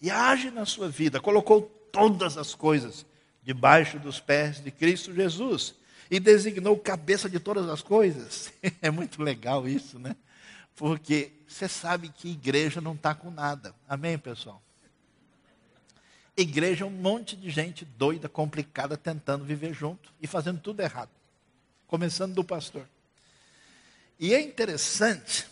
e 0.00 0.10
age 0.10 0.50
na 0.50 0.64
sua 0.64 0.88
vida, 0.88 1.20
colocou 1.20 1.62
todas 1.92 2.38
as 2.38 2.54
coisas 2.54 3.04
debaixo 3.42 3.98
dos 3.98 4.18
pés 4.18 4.62
de 4.62 4.70
Cristo 4.70 5.12
Jesus 5.12 5.74
e 6.10 6.18
designou 6.18 6.76
cabeça 6.78 7.28
de 7.28 7.38
todas 7.38 7.68
as 7.68 7.82
coisas. 7.82 8.52
É 8.80 8.90
muito 8.90 9.22
legal 9.22 9.68
isso, 9.68 9.98
né? 9.98 10.16
Porque 10.74 11.32
você 11.46 11.68
sabe 11.68 12.08
que 12.08 12.30
igreja 12.30 12.80
não 12.80 12.94
está 12.94 13.14
com 13.14 13.30
nada. 13.30 13.74
Amém, 13.88 14.18
pessoal? 14.18 14.62
Igreja 16.36 16.84
é 16.84 16.86
um 16.86 16.90
monte 16.90 17.36
de 17.36 17.50
gente 17.50 17.84
doida, 17.84 18.28
complicada, 18.28 18.96
tentando 18.96 19.44
viver 19.44 19.74
junto 19.74 20.12
e 20.20 20.26
fazendo 20.26 20.60
tudo 20.60 20.80
errado. 20.80 21.10
Começando 21.86 22.34
do 22.34 22.42
pastor. 22.42 22.88
E 24.18 24.34
é 24.34 24.40
interessante 24.40 25.46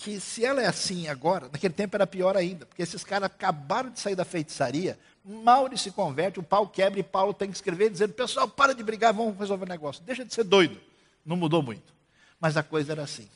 que 0.00 0.18
se 0.18 0.42
ela 0.42 0.62
é 0.62 0.66
assim 0.66 1.08
agora, 1.08 1.50
naquele 1.52 1.74
tempo 1.74 1.94
era 1.94 2.06
pior 2.06 2.34
ainda, 2.34 2.64
porque 2.64 2.82
esses 2.82 3.04
caras 3.04 3.26
acabaram 3.26 3.90
de 3.90 4.00
sair 4.00 4.16
da 4.16 4.24
feitiçaria, 4.24 4.98
Mauro 5.22 5.76
se 5.76 5.90
converte, 5.90 6.40
o 6.40 6.42
pau 6.42 6.66
quebra 6.66 6.98
e 6.98 7.02
Paulo 7.02 7.34
tem 7.34 7.50
que 7.50 7.56
escrever 7.56 7.90
dizendo, 7.90 8.14
pessoal, 8.14 8.48
para 8.48 8.74
de 8.74 8.82
brigar, 8.82 9.12
vamos 9.12 9.38
resolver 9.38 9.66
o 9.66 9.68
negócio. 9.68 10.02
Deixa 10.02 10.24
de 10.24 10.32
ser 10.32 10.44
doido. 10.44 10.80
Não 11.24 11.36
mudou 11.36 11.62
muito. 11.62 11.92
Mas 12.40 12.56
a 12.56 12.62
coisa 12.62 12.92
era 12.92 13.02
assim. 13.02 13.28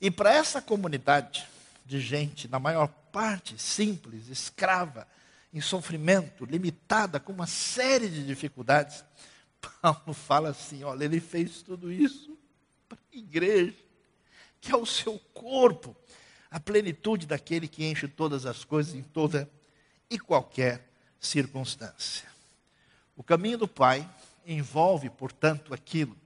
E 0.00 0.10
para 0.10 0.32
essa 0.32 0.62
comunidade 0.62 1.46
de 1.84 2.00
gente, 2.00 2.48
na 2.48 2.58
maior 2.58 2.88
parte 3.12 3.60
simples, 3.60 4.28
escrava, 4.28 5.06
em 5.52 5.60
sofrimento, 5.60 6.46
limitada, 6.46 7.20
com 7.20 7.34
uma 7.34 7.46
série 7.46 8.08
de 8.08 8.26
dificuldades, 8.26 9.04
Paulo 9.82 10.14
fala 10.14 10.48
assim: 10.48 10.82
olha, 10.84 11.04
ele 11.04 11.20
fez 11.20 11.60
tudo 11.60 11.92
isso 11.92 12.34
para 12.88 12.96
a 13.12 13.16
igreja, 13.16 13.74
que 14.62 14.70
é 14.70 14.76
o 14.76 14.86
seu 14.86 15.18
corpo, 15.34 15.94
a 16.48 16.60
plenitude 16.60 17.26
daquele 17.26 17.66
que 17.66 17.84
enche 17.84 18.06
todas 18.06 18.46
as 18.46 18.64
coisas 18.64 18.94
em 18.94 19.02
toda 19.02 19.50
e 20.08 20.18
qualquer 20.18 20.88
circunstância. 21.18 22.28
O 23.16 23.24
caminho 23.24 23.58
do 23.58 23.66
Pai 23.66 24.08
envolve, 24.46 25.10
portanto, 25.10 25.74
aquilo 25.74 26.16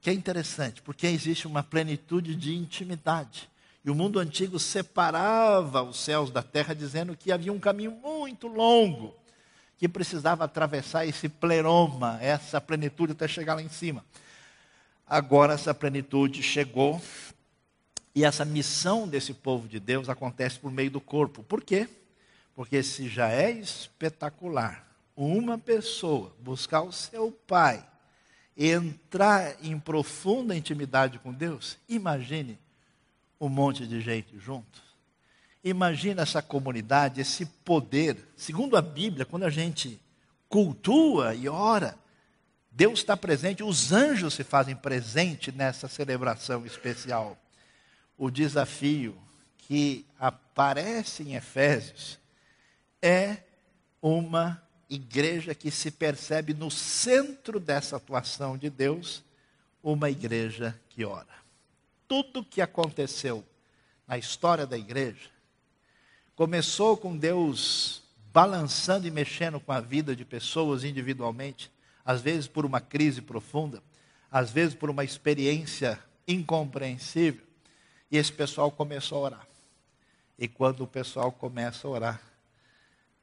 que 0.00 0.08
é 0.08 0.12
interessante, 0.12 0.82
porque 0.82 1.06
existe 1.06 1.46
uma 1.48 1.62
plenitude 1.64 2.36
de 2.36 2.54
intimidade. 2.54 3.50
E 3.84 3.90
o 3.90 3.94
mundo 3.94 4.20
antigo 4.20 4.58
separava 4.58 5.82
os 5.82 5.98
céus 5.98 6.30
da 6.30 6.42
terra, 6.42 6.74
dizendo 6.74 7.16
que 7.16 7.32
havia 7.32 7.52
um 7.52 7.58
caminho 7.58 7.90
muito 7.90 8.46
longo, 8.46 9.14
que 9.78 9.88
precisava 9.88 10.44
atravessar 10.44 11.06
esse 11.06 11.28
pleroma, 11.28 12.18
essa 12.20 12.60
plenitude 12.60 13.12
até 13.12 13.26
chegar 13.26 13.54
lá 13.54 13.62
em 13.62 13.68
cima. 13.68 14.04
Agora 15.06 15.54
essa 15.54 15.74
plenitude 15.74 16.42
chegou, 16.42 17.00
e 18.14 18.24
essa 18.24 18.44
missão 18.44 19.08
desse 19.08 19.34
povo 19.34 19.66
de 19.66 19.80
Deus 19.80 20.08
acontece 20.08 20.58
por 20.58 20.70
meio 20.70 20.90
do 20.90 21.00
corpo. 21.00 21.42
Por 21.42 21.62
quê? 21.62 21.88
Porque 22.54 22.82
se 22.82 23.08
já 23.08 23.28
é 23.28 23.50
espetacular 23.50 24.86
uma 25.16 25.58
pessoa 25.58 26.34
buscar 26.40 26.82
o 26.82 26.92
seu 26.92 27.32
pai, 27.32 27.84
entrar 28.56 29.56
em 29.64 29.78
profunda 29.78 30.56
intimidade 30.56 31.18
com 31.18 31.32
Deus, 31.32 31.76
imagine 31.88 32.58
um 33.40 33.48
monte 33.48 33.86
de 33.86 34.00
gente 34.00 34.38
junto. 34.38 34.82
Imagine 35.62 36.20
essa 36.20 36.42
comunidade, 36.42 37.20
esse 37.20 37.46
poder. 37.46 38.16
Segundo 38.36 38.76
a 38.76 38.82
Bíblia, 38.82 39.24
quando 39.24 39.44
a 39.44 39.50
gente 39.50 40.00
cultua 40.48 41.34
e 41.34 41.48
ora, 41.48 41.98
Deus 42.70 43.00
está 43.00 43.16
presente, 43.16 43.62
os 43.62 43.90
anjos 43.90 44.34
se 44.34 44.44
fazem 44.44 44.76
presente 44.76 45.50
nessa 45.50 45.88
celebração 45.88 46.66
especial. 46.66 47.36
O 48.16 48.30
desafio 48.30 49.16
que 49.58 50.06
aparece 50.18 51.22
em 51.22 51.34
Efésios 51.34 52.18
é 53.02 53.38
uma 54.00 54.62
igreja 54.88 55.54
que 55.54 55.70
se 55.70 55.90
percebe 55.90 56.54
no 56.54 56.70
centro 56.70 57.58
dessa 57.58 57.96
atuação 57.96 58.56
de 58.56 58.70
Deus, 58.70 59.22
uma 59.82 60.10
igreja 60.10 60.78
que 60.90 61.04
ora. 61.04 61.26
Tudo 62.06 62.44
que 62.44 62.60
aconteceu 62.60 63.44
na 64.06 64.18
história 64.18 64.66
da 64.66 64.78
igreja 64.78 65.30
começou 66.36 66.96
com 66.96 67.16
Deus 67.16 68.02
balançando 68.32 69.06
e 69.06 69.10
mexendo 69.10 69.60
com 69.60 69.72
a 69.72 69.80
vida 69.80 70.14
de 70.16 70.24
pessoas 70.24 70.82
individualmente, 70.82 71.70
às 72.04 72.20
vezes 72.20 72.48
por 72.48 72.66
uma 72.66 72.80
crise 72.80 73.22
profunda, 73.22 73.82
às 74.30 74.50
vezes 74.50 74.74
por 74.74 74.90
uma 74.90 75.04
experiência 75.04 75.98
incompreensível. 76.26 77.46
E 78.14 78.16
esse 78.16 78.32
pessoal 78.32 78.70
começou 78.70 79.18
a 79.18 79.20
orar. 79.22 79.48
E 80.38 80.46
quando 80.46 80.84
o 80.84 80.86
pessoal 80.86 81.32
começa 81.32 81.88
a 81.88 81.90
orar, 81.90 82.22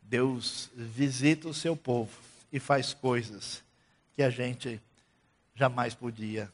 Deus 0.02 0.70
visita 0.76 1.48
o 1.48 1.54
seu 1.54 1.78
povo 1.78 2.12
e 2.52 2.60
faz 2.60 2.94
coisas 2.94 3.64
que 4.14 4.22
a 4.22 4.30
gente 4.30 4.82
jamais 5.56 5.96
podia 5.96 6.52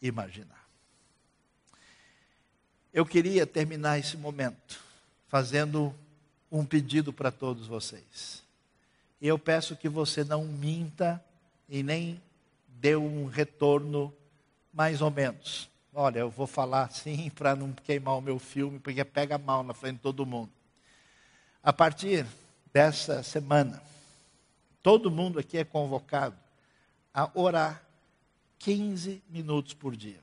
imaginar. 0.00 0.64
Eu 2.94 3.04
queria 3.04 3.44
terminar 3.48 3.98
esse 3.98 4.16
momento 4.16 4.80
fazendo 5.26 5.92
um 6.52 6.64
pedido 6.64 7.12
para 7.12 7.32
todos 7.32 7.66
vocês. 7.66 8.44
E 9.20 9.26
eu 9.26 9.40
peço 9.40 9.74
que 9.74 9.88
você 9.88 10.22
não 10.22 10.44
minta 10.44 11.20
e 11.68 11.82
nem 11.82 12.22
dê 12.68 12.94
um 12.94 13.26
retorno 13.26 14.14
mais 14.72 15.02
ou 15.02 15.10
menos. 15.10 15.71
Olha, 15.94 16.20
eu 16.20 16.30
vou 16.30 16.46
falar 16.46 16.84
assim 16.84 17.28
para 17.36 17.54
não 17.54 17.72
queimar 17.72 18.16
o 18.16 18.22
meu 18.22 18.38
filme, 18.38 18.78
porque 18.78 19.04
pega 19.04 19.36
mal 19.36 19.62
na 19.62 19.74
frente 19.74 19.96
de 19.96 20.02
todo 20.02 20.24
mundo. 20.24 20.50
A 21.62 21.72
partir 21.72 22.26
dessa 22.72 23.22
semana, 23.22 23.82
todo 24.82 25.10
mundo 25.10 25.38
aqui 25.38 25.58
é 25.58 25.64
convocado 25.64 26.36
a 27.12 27.30
orar 27.34 27.82
15 28.58 29.22
minutos 29.28 29.74
por 29.74 29.94
dia. 29.94 30.20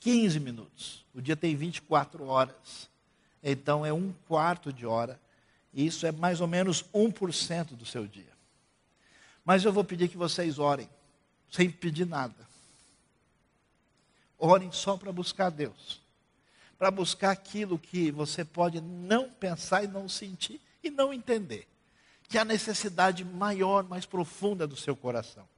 15 0.00 0.40
minutos. 0.40 1.04
O 1.14 1.20
dia 1.20 1.36
tem 1.36 1.54
24 1.54 2.26
horas. 2.26 2.88
Então 3.42 3.84
é 3.84 3.92
um 3.92 4.14
quarto 4.26 4.72
de 4.72 4.86
hora. 4.86 5.20
E 5.74 5.86
isso 5.86 6.06
é 6.06 6.12
mais 6.12 6.40
ou 6.40 6.46
menos 6.46 6.84
1% 6.94 7.76
do 7.76 7.84
seu 7.84 8.06
dia. 8.06 8.32
Mas 9.44 9.64
eu 9.64 9.72
vou 9.72 9.84
pedir 9.84 10.08
que 10.08 10.16
vocês 10.16 10.58
orem, 10.58 10.88
sem 11.50 11.70
pedir 11.70 12.06
nada. 12.06 12.47
Orem 14.38 14.70
só 14.70 14.96
para 14.96 15.12
buscar 15.12 15.50
Deus. 15.50 16.00
Para 16.78 16.90
buscar 16.90 17.30
aquilo 17.30 17.78
que 17.78 18.10
você 18.10 18.44
pode 18.44 18.80
não 18.80 19.28
pensar 19.28 19.82
e 19.82 19.88
não 19.88 20.08
sentir 20.08 20.60
e 20.82 20.90
não 20.90 21.12
entender. 21.12 21.66
Que 22.28 22.38
é 22.38 22.40
a 22.40 22.44
necessidade 22.44 23.24
maior, 23.24 23.82
mais 23.82 24.06
profunda 24.06 24.66
do 24.66 24.76
seu 24.76 24.94
coração. 24.94 25.48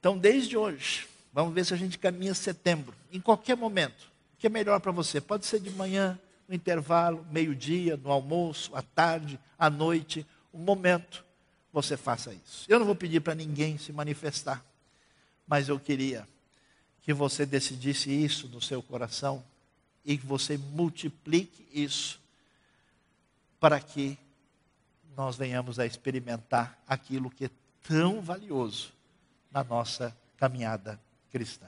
Então, 0.00 0.18
desde 0.18 0.56
hoje, 0.56 1.06
vamos 1.32 1.54
ver 1.54 1.64
se 1.64 1.74
a 1.74 1.76
gente 1.76 1.98
caminha 1.98 2.34
setembro, 2.34 2.94
em 3.12 3.20
qualquer 3.20 3.56
momento. 3.56 4.10
O 4.34 4.38
que 4.38 4.46
é 4.46 4.50
melhor 4.50 4.80
para 4.80 4.92
você? 4.92 5.20
Pode 5.20 5.46
ser 5.46 5.60
de 5.60 5.70
manhã, 5.70 6.18
no 6.48 6.54
intervalo, 6.54 7.26
meio-dia, 7.30 7.96
no 7.96 8.10
almoço, 8.10 8.74
à 8.74 8.82
tarde, 8.82 9.38
à 9.58 9.68
noite, 9.68 10.26
um 10.52 10.58
momento, 10.58 11.24
você 11.72 11.96
faça 11.96 12.32
isso. 12.32 12.64
Eu 12.68 12.78
não 12.78 12.86
vou 12.86 12.94
pedir 12.94 13.20
para 13.20 13.34
ninguém 13.34 13.76
se 13.76 13.92
manifestar, 13.92 14.64
mas 15.46 15.68
eu 15.68 15.78
queria 15.78 16.26
que 17.08 17.14
você 17.14 17.46
decidisse 17.46 18.10
isso 18.10 18.48
no 18.48 18.60
seu 18.60 18.82
coração 18.82 19.42
e 20.04 20.18
que 20.18 20.26
você 20.26 20.58
multiplique 20.58 21.66
isso 21.72 22.20
para 23.58 23.80
que 23.80 24.18
nós 25.16 25.34
venhamos 25.34 25.78
a 25.78 25.86
experimentar 25.86 26.78
aquilo 26.86 27.30
que 27.30 27.46
é 27.46 27.50
tão 27.82 28.20
valioso 28.20 28.92
na 29.50 29.64
nossa 29.64 30.14
caminhada 30.36 31.00
cristã. 31.32 31.64